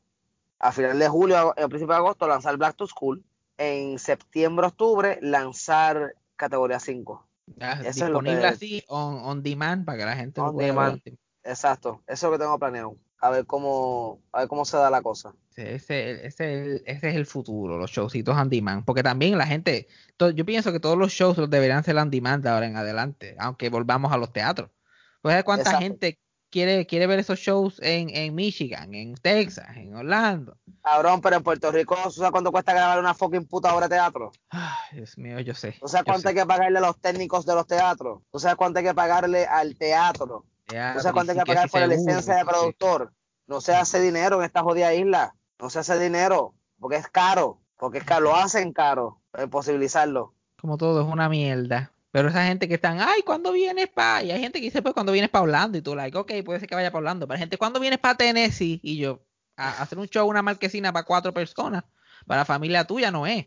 [0.59, 3.24] a final de julio, a principio de agosto, lanzar Black to School.
[3.57, 7.28] En septiembre, octubre, lanzar categoría 5.
[7.57, 10.47] Ya, Eso es lo disponible que- así on, on demand para que la gente lo
[10.47, 11.01] On pueda demand.
[11.03, 11.17] ver.
[11.44, 12.96] Exacto, eso es lo que tengo planeado.
[13.22, 15.34] A ver cómo, a ver cómo se da la cosa.
[15.56, 18.86] Ese, ese, ese, ese es el futuro, los showcitos on demand.
[18.86, 22.10] Porque también la gente, to- yo pienso que todos los shows los deberían ser on
[22.10, 24.70] demand de ahora en adelante, aunque volvamos a los teatros.
[25.22, 25.84] Pues ¿sabes cuánta Exacto.
[25.84, 26.20] gente
[26.50, 30.58] quiere, quiere ver esos shows en, en Michigan, en Texas, en Orlando?
[30.82, 33.96] Cabrón, pero en Puerto Rico, ¿tú sabes cuánto cuesta grabar una fucking puta obra de
[33.96, 34.32] teatro?
[34.50, 35.76] Ay, Dios mío, yo sé.
[35.82, 36.30] ¿Tú sabes cuánto sé.
[36.30, 38.22] hay que pagarle a los técnicos de los teatros?
[38.32, 40.46] ¿Tú sabes cuánto hay que pagarle al teatro?
[40.70, 43.13] ¿Tú Teatro, sabes cuánto hay que pagar por la licencia de que si- productor?
[43.47, 45.36] No se hace dinero en esta jodida isla.
[45.59, 47.59] No se hace dinero porque es caro.
[47.76, 48.26] Porque es caro.
[48.26, 49.22] Lo hacen caro.
[49.38, 50.36] eh, Posibilizarlo.
[50.61, 51.91] Como todo es una mierda.
[52.11, 54.22] Pero esa gente que están, ay, ¿cuándo vienes para?
[54.24, 55.78] Y hay gente que dice, pues, cuando vienes para Orlando?
[55.78, 57.28] Y tú, like, ok, puede ser que vaya para Orlando.
[57.28, 58.80] Pero hay gente, ¿cuándo vienes para Tennessee?
[58.84, 59.24] Y yo,
[59.55, 61.84] a hacer un show, una marquesina para cuatro personas.
[62.28, 63.45] Para la familia tuya no es.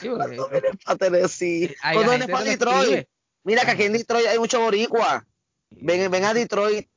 [0.00, 0.38] Sí, porque-
[0.84, 1.74] Para Tennessee.
[1.82, 3.08] Hay ¿Cuándo vienes para Detroit?
[3.44, 5.26] Mira que aquí en Detroit hay mucho boricua.
[5.70, 6.88] Ven, ven a Detroit.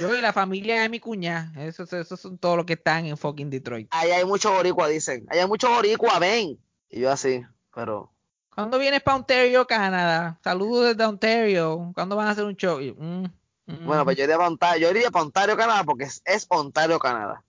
[0.00, 3.16] Yo y la familia de mi cuñada, esos, esos son todos los que están en
[3.16, 3.88] fucking Detroit.
[3.90, 5.26] Allá hay mucho boricua, dicen.
[5.28, 6.58] Allá hay mucho boricua, ven.
[6.88, 8.10] Y yo así, pero...
[8.54, 10.38] ¿Cuándo vienes para Ontario, Canadá?
[10.42, 11.90] Saludos desde Ontario.
[11.94, 12.80] ¿Cuándo van a hacer un show?
[12.80, 13.24] Yo, mm,
[13.66, 13.86] mm.
[13.86, 16.98] Bueno, pues yo iría para Ontario, yo iría para Ontario, Canadá, porque es, es Ontario,
[16.98, 17.42] Canadá.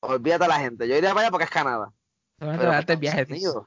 [0.00, 0.86] Olvídate a la gente.
[0.88, 1.92] Yo iría para allá porque es Canadá.
[2.38, 3.26] Pero el para Estados viaje.
[3.28, 3.66] Unidos.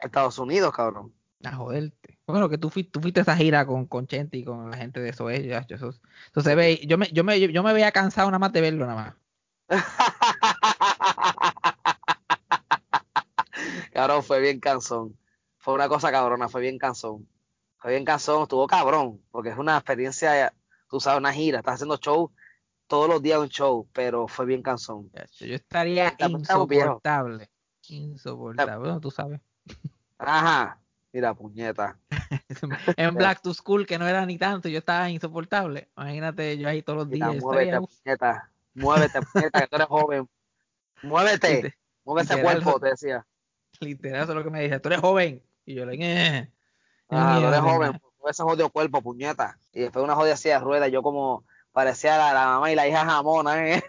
[0.00, 1.14] Estados Unidos, cabrón.
[1.44, 2.15] A joderte.
[2.26, 4.76] Bueno, que tú fuiste, tú fuiste a esa gira con, con Chente y con la
[4.76, 7.92] gente de eso, eh, eso, eso se ve, yo me, yo me, yo me veía
[7.92, 9.14] cansado nada más de verlo nada más.
[13.92, 15.16] cabrón, fue bien cansón.
[15.58, 17.28] Fue una cosa cabrona, fue bien cansón.
[17.76, 20.52] Fue bien cansón, estuvo cabrón, porque es una experiencia,
[20.88, 21.58] tú sabes, una gira.
[21.58, 22.32] Estás haciendo show
[22.86, 25.10] todos los días un show, pero fue bien cansón.
[25.38, 27.50] Yo estaría insoportable.
[27.88, 28.78] Insoportable.
[28.78, 29.40] Bueno, tú sabes.
[30.18, 30.80] Ajá.
[31.12, 31.98] Mira, puñeta.
[32.96, 35.88] En Black to School, que no era ni tanto, yo estaba insoportable.
[35.96, 37.34] Imagínate yo ahí todos los días.
[37.42, 38.50] muévete, puñeta.
[38.74, 40.28] Muévete, puñeta, que tú eres joven.
[41.02, 41.58] Muévete.
[41.58, 41.74] ese
[42.36, 43.26] literal, cuerpo, te decía.
[43.80, 44.80] literal, eso es lo que me dice.
[44.80, 45.42] Tú eres joven.
[45.64, 46.50] Y yo le dije,
[47.10, 49.58] Ah, tú eres joven, mueve ese jodido cuerpo, puñeta.
[49.72, 52.88] Y después una jodida silla de ruedas, yo como parecía la, la mamá y la
[52.88, 53.82] hija jamona, ¿eh?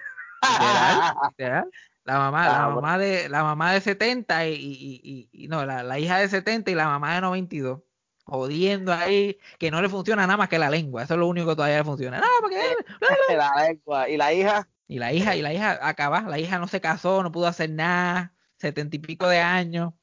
[0.44, 1.72] Literal, literal.
[2.04, 2.76] La mamá, la Cabrón.
[2.76, 6.30] mamá de, la mamá de 70 y, y, y- y- no, la, la hija de
[6.30, 7.82] 70 y la mamá de 92.
[8.28, 11.04] Jodiendo ahí, que no le funciona nada más que la lengua.
[11.04, 12.20] Eso es lo único que todavía le funciona.
[12.20, 12.58] No, porque
[13.38, 14.10] la lengua.
[14.10, 17.24] Y la hija, Y la hija, y la hija acaba, la hija no se casó,
[17.24, 19.94] no pudo hacer nada, setenta y pico de años.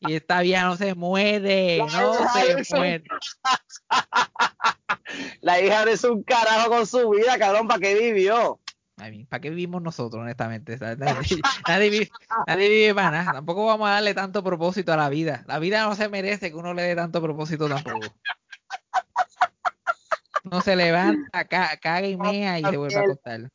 [0.00, 2.14] Y esta vieja no se muere, no
[2.64, 3.04] se muere.
[5.40, 8.60] la hija no hizo un carajo con su vida, cabrón, ¿para qué vivió?
[8.96, 10.78] ¿Para qué vivimos nosotros, honestamente?
[10.98, 12.10] Nadie, nadie vive,
[12.46, 13.32] nadie vive para nada.
[13.34, 15.44] Tampoco vamos a darle tanto propósito a la vida.
[15.46, 18.14] La vida no se merece que uno le dé tanto propósito tampoco.
[20.44, 23.50] No se levanta, ca- caga y mea y se vuelve a acostar.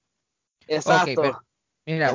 [0.68, 1.22] Exacto.
[1.22, 1.44] pero-
[1.86, 2.12] Mira,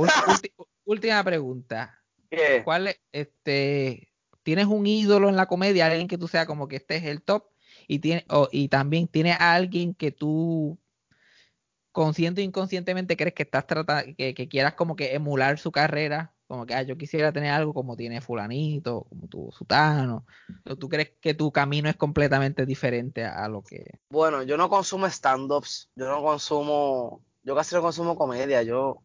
[0.84, 2.00] última pregunta.
[2.30, 2.62] ¿Qué?
[2.64, 4.08] ¿Cuál es, este,
[4.42, 7.22] tienes un ídolo en la comedia, alguien que tú sea como que este es el
[7.22, 7.46] top
[7.88, 10.78] y tiene o- y también tienes a alguien que tú
[11.96, 16.34] consciente o inconscientemente crees que estás tratando que, que quieras como que emular su carrera,
[16.46, 20.26] como que ah, yo quisiera tener algo como tiene fulanito, como tu sutano,
[20.66, 24.58] o tú crees que tu camino es completamente diferente a, a lo que Bueno, yo
[24.58, 29.00] no consumo stand-ups, yo no consumo, yo casi no consumo comedia, yo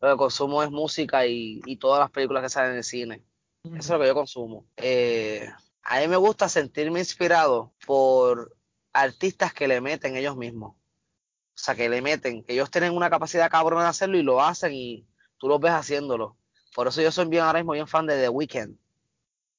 [0.00, 3.24] lo que consumo es música y, y todas las películas que salen en el cine.
[3.64, 4.64] Eso es lo que yo consumo.
[4.76, 5.44] Eh,
[5.82, 8.56] a mí me gusta sentirme inspirado por
[8.92, 10.77] artistas que le meten ellos mismos.
[11.58, 14.40] O sea, que le meten, que ellos tienen una capacidad cabrona de hacerlo y lo
[14.40, 15.04] hacen y
[15.38, 16.36] tú los ves haciéndolo.
[16.72, 18.76] Por eso yo soy bien ahora mismo bien fan de The Weeknd.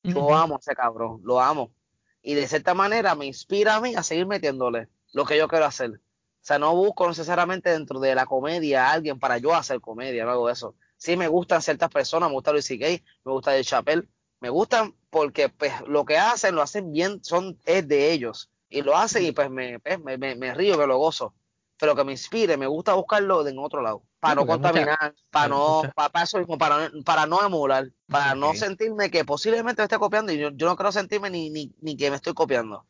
[0.03, 1.73] Yo amo a ese cabrón, lo amo.
[2.21, 5.65] Y de cierta manera me inspira a mí a seguir metiéndole lo que yo quiero
[5.65, 5.91] hacer.
[5.91, 5.99] O
[6.39, 10.31] sea, no busco necesariamente dentro de la comedia a alguien para yo hacer comedia, no
[10.31, 10.75] hago eso.
[10.95, 14.07] Sí me gustan ciertas personas, me gusta Luis Gay, me gusta el Chappelle,
[14.39, 18.49] me gustan porque pues lo que hacen, lo hacen bien, son, es de ellos.
[18.69, 21.33] Y lo hacen y pues me, pues, me, me, me río, me lo gozo.
[21.79, 24.03] Pero que me inspire, me gusta buscarlo en otro lado.
[24.19, 27.89] Para no mucha- contaminar, para no, para, para eso mismo, para, no- para no emular,
[28.07, 31.49] para no sentirme que posiblemente me esté copiando y yo, yo no quiero sentirme ni,
[31.49, 32.85] ni, ni que me estoy copiando.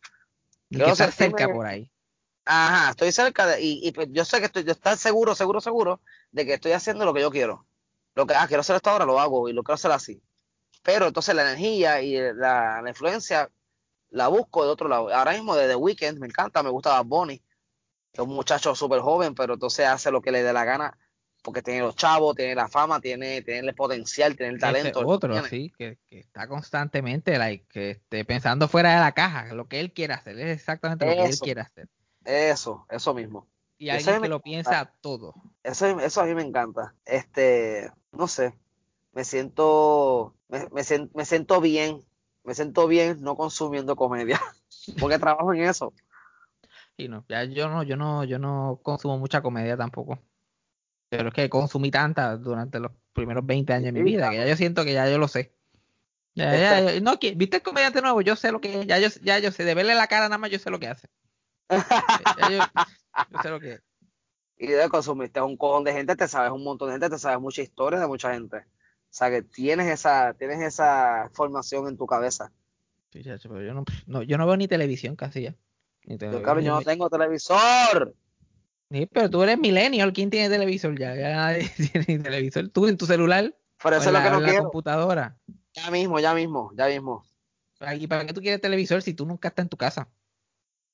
[0.70, 1.92] Quiero que sentirme- cerca por ahí.
[2.46, 5.62] Ajá, estoy cerca de, y, y pues yo sé que estoy, yo estoy seguro, seguro,
[5.62, 7.68] seguro de que estoy haciendo lo que yo quiero.
[8.16, 10.20] Lo que, ah, quiero hacer esto ahora, lo hago y lo quiero hacer así.
[10.82, 13.52] Pero entonces la energía y la, la influencia
[14.10, 15.14] la busco de otro lado.
[15.14, 17.40] Ahora mismo de The Weeknd me encanta, me gusta Bad Bunny,
[18.14, 20.98] es un muchacho súper joven, pero entonces hace lo que le dé la gana,
[21.42, 25.02] porque tiene los chavos, tiene la fama, tiene, tiene el potencial, tiene el talento.
[25.06, 25.48] otro, tiene.
[25.48, 29.80] sí, que, que está constantemente like, que esté pensando fuera de la caja, lo que
[29.80, 31.88] él quiere hacer, es exactamente lo que él quiere hacer.
[32.26, 33.48] Eso, eso mismo.
[33.78, 35.34] Y alguien que lo piensa todo.
[35.64, 36.94] Eso, eso a mí me encanta.
[37.06, 38.54] Este, no sé,
[39.14, 40.82] me siento, me, me,
[41.14, 42.04] me siento bien,
[42.44, 44.42] me siento bien no consumiendo comedia,
[45.00, 45.94] porque trabajo en eso.
[47.00, 50.20] Y no, ya yo no, yo no, yo no consumo mucha comedia tampoco.
[51.10, 54.46] Pero es que consumí tanta durante los primeros 20 años de mi vida, que ya
[54.48, 55.56] yo siento que ya yo lo sé.
[56.36, 58.22] Ya, ya, ya- no, ¿viste el comediante nuevo?
[58.22, 60.38] Yo sé lo que es, ya yo, ya yo sé, de verle la cara nada
[60.38, 61.08] más yo sé lo que hace.
[62.38, 62.84] Ya yo,
[63.30, 63.82] yo sé lo que es.
[64.58, 67.40] Y de consumiste un cojón de gente, te sabes un montón de gente, te sabes
[67.40, 68.58] mucha historia de mucha gente.
[68.58, 68.64] O
[69.10, 72.52] sea que tienes esa, tienes esa formación en tu cabeza.
[73.14, 75.56] Sí, chacho, pero yo no, no, yo no veo ni televisión casi ya.
[76.18, 78.16] Yo, cabrón, yo no tengo televisor.
[78.92, 81.16] Sí, pero tú eres millennial, ¿quién tiene televisor ya?
[81.16, 81.70] Ya nadie
[82.06, 82.70] tiene televisor.
[82.70, 84.64] Tú en tu celular Pero eso es lo que no la quiero.
[84.64, 85.38] computadora.
[85.74, 87.24] Ya mismo, ya mismo, ya mismo.
[87.98, 90.10] ¿Y para qué tú quieres televisor si tú nunca estás en tu casa?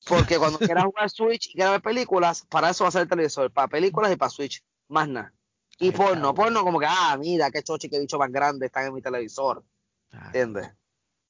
[0.08, 3.08] Porque cuando quieras jugar Switch y quieras ver películas, para eso va a ser el
[3.08, 5.34] televisor, para películas y para Switch, más nada.
[5.80, 8.88] Y Ahí porno, porno como que, ah, mira, qué chochi, qué bicho más grande están
[8.88, 9.64] en mi televisor,
[10.12, 10.72] Ah, ¿entiendes?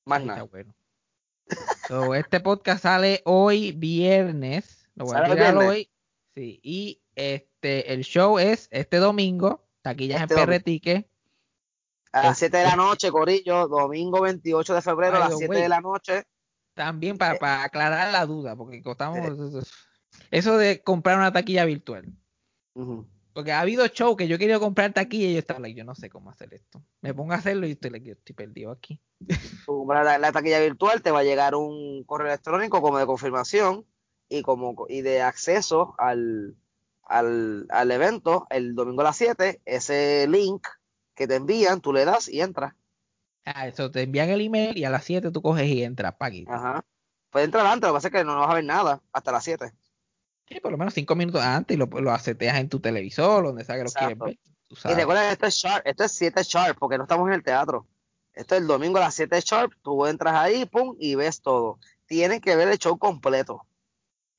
[0.06, 0.44] Más nada.
[0.44, 0.74] bueno.
[1.88, 4.88] So, este podcast sale hoy viernes.
[4.96, 5.90] Lo voy a ¿Sale el tirar hoy.
[6.36, 9.66] Sí, y este el show es este domingo.
[9.82, 10.64] Taquillas Este en.
[10.64, 11.08] Ticket.
[12.12, 15.36] A las Es- 7 de la noche, Corillo, domingo 28 de febrero a las the
[15.38, 15.62] 7 way.
[15.62, 16.24] de la noche.
[16.74, 17.20] También Eh.
[17.20, 19.20] para, para aclarar la duda, porque estamos
[20.32, 22.06] eso de comprar una taquilla virtual.
[23.34, 25.84] Porque ha habido show que yo he querido comprar taquilla y yo estaba like, yo
[25.84, 26.82] no sé cómo hacer esto.
[27.02, 29.02] Me pongo a hacerlo y estoy, like, yo estoy perdido aquí.
[29.66, 33.06] Tú compras la, la taquilla virtual, te va a llegar un correo electrónico como de
[33.06, 33.86] confirmación
[34.30, 36.56] y como y de acceso al,
[37.04, 39.62] al, al evento el domingo a las 7.
[39.66, 40.68] Ese link
[41.14, 42.74] que te envían, tú le das y entras.
[43.46, 46.30] Ah, eso te envían el email y a las 7 tú coges y entras para
[46.30, 46.46] aquí.
[46.48, 46.84] Ajá.
[47.30, 49.44] Puedes entrar antes, lo que pasa es que no vas a ver nada hasta las
[49.44, 49.72] 7.
[50.48, 53.64] Sí, por lo menos 5 minutos antes y lo, lo aseteas en tu televisor, donde
[53.64, 54.38] sea que lo quieres ver.
[54.70, 57.44] Y recuerda que esto es sharp, esto es 7 sharp, porque no estamos en el
[57.44, 57.88] teatro.
[58.36, 61.80] Esto es el domingo a las 7 sharp, tú entras ahí, pum, y ves todo.
[62.06, 63.66] Tienes que ver el show completo.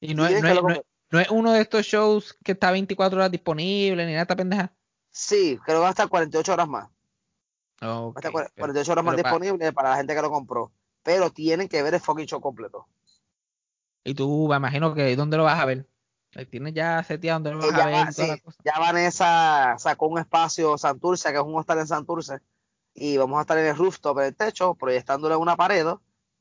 [0.00, 2.52] Y no es, no, es, lo- no es- no es uno de estos shows que
[2.52, 4.72] está 24 horas disponible ni nada esta pendeja.
[5.10, 6.88] Sí, creo que va a estar 48 horas más.
[7.82, 10.22] Va Ok, a estar cua- pero- 48 horas más pero disponible para la gente que
[10.22, 10.72] lo compró.
[11.02, 12.86] Pero tienen que ver el fucking show completo.
[14.04, 15.86] Y tú, me imagino que ¿dónde lo vas a ver?
[16.50, 20.76] Tienes ya seteado dónde lo vas a ver va- sí, ya Vanessa sacó un espacio
[20.76, 22.40] Santurce, que es un hostal en Santurce,
[22.96, 25.86] y vamos a estar en el rooftop, en el techo, proyectándole una pared,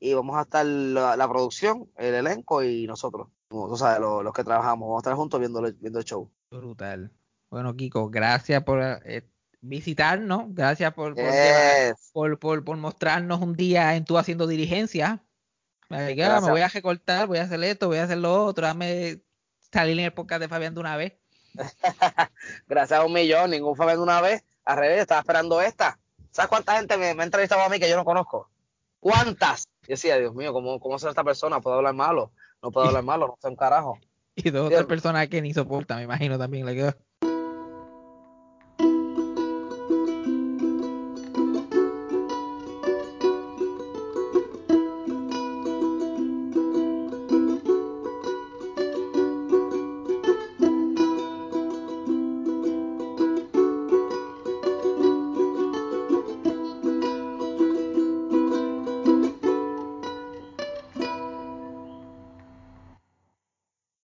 [0.00, 4.32] y vamos a estar la, la producción, el elenco y nosotros, tú sabes, los, los
[4.32, 6.30] que trabajamos, vamos a estar juntos viendo, viendo el show.
[6.50, 7.12] Brutal.
[7.50, 9.28] Bueno, Kiko, gracias por eh,
[9.60, 15.22] visitarnos, gracias por, por, llevar- por, por, por mostrarnos un día en tú haciendo diligencia.
[15.88, 16.14] Me,
[16.50, 19.22] voy a recortar, voy a hacer esto, voy a hacer lo otro, dame
[19.72, 21.12] salir en el podcast de Fabián de una vez.
[22.66, 25.98] Gracias a un millón, ningún fue viendo una vez, al revés, estaba esperando esta.
[26.36, 28.50] ¿Sabes cuánta gente me, me ha entrevistado a mí que yo no conozco?
[29.00, 29.68] ¿Cuántas?
[29.84, 31.62] Yo decía, Dios mío, ¿cómo, cómo será esta persona?
[31.62, 32.30] ¿Puedo hablar malo?
[32.62, 33.98] No puedo hablar malo, no sé un carajo.
[34.34, 36.66] Y dos otras personas que ni soportan, me imagino también.
[36.66, 36.94] le quedó.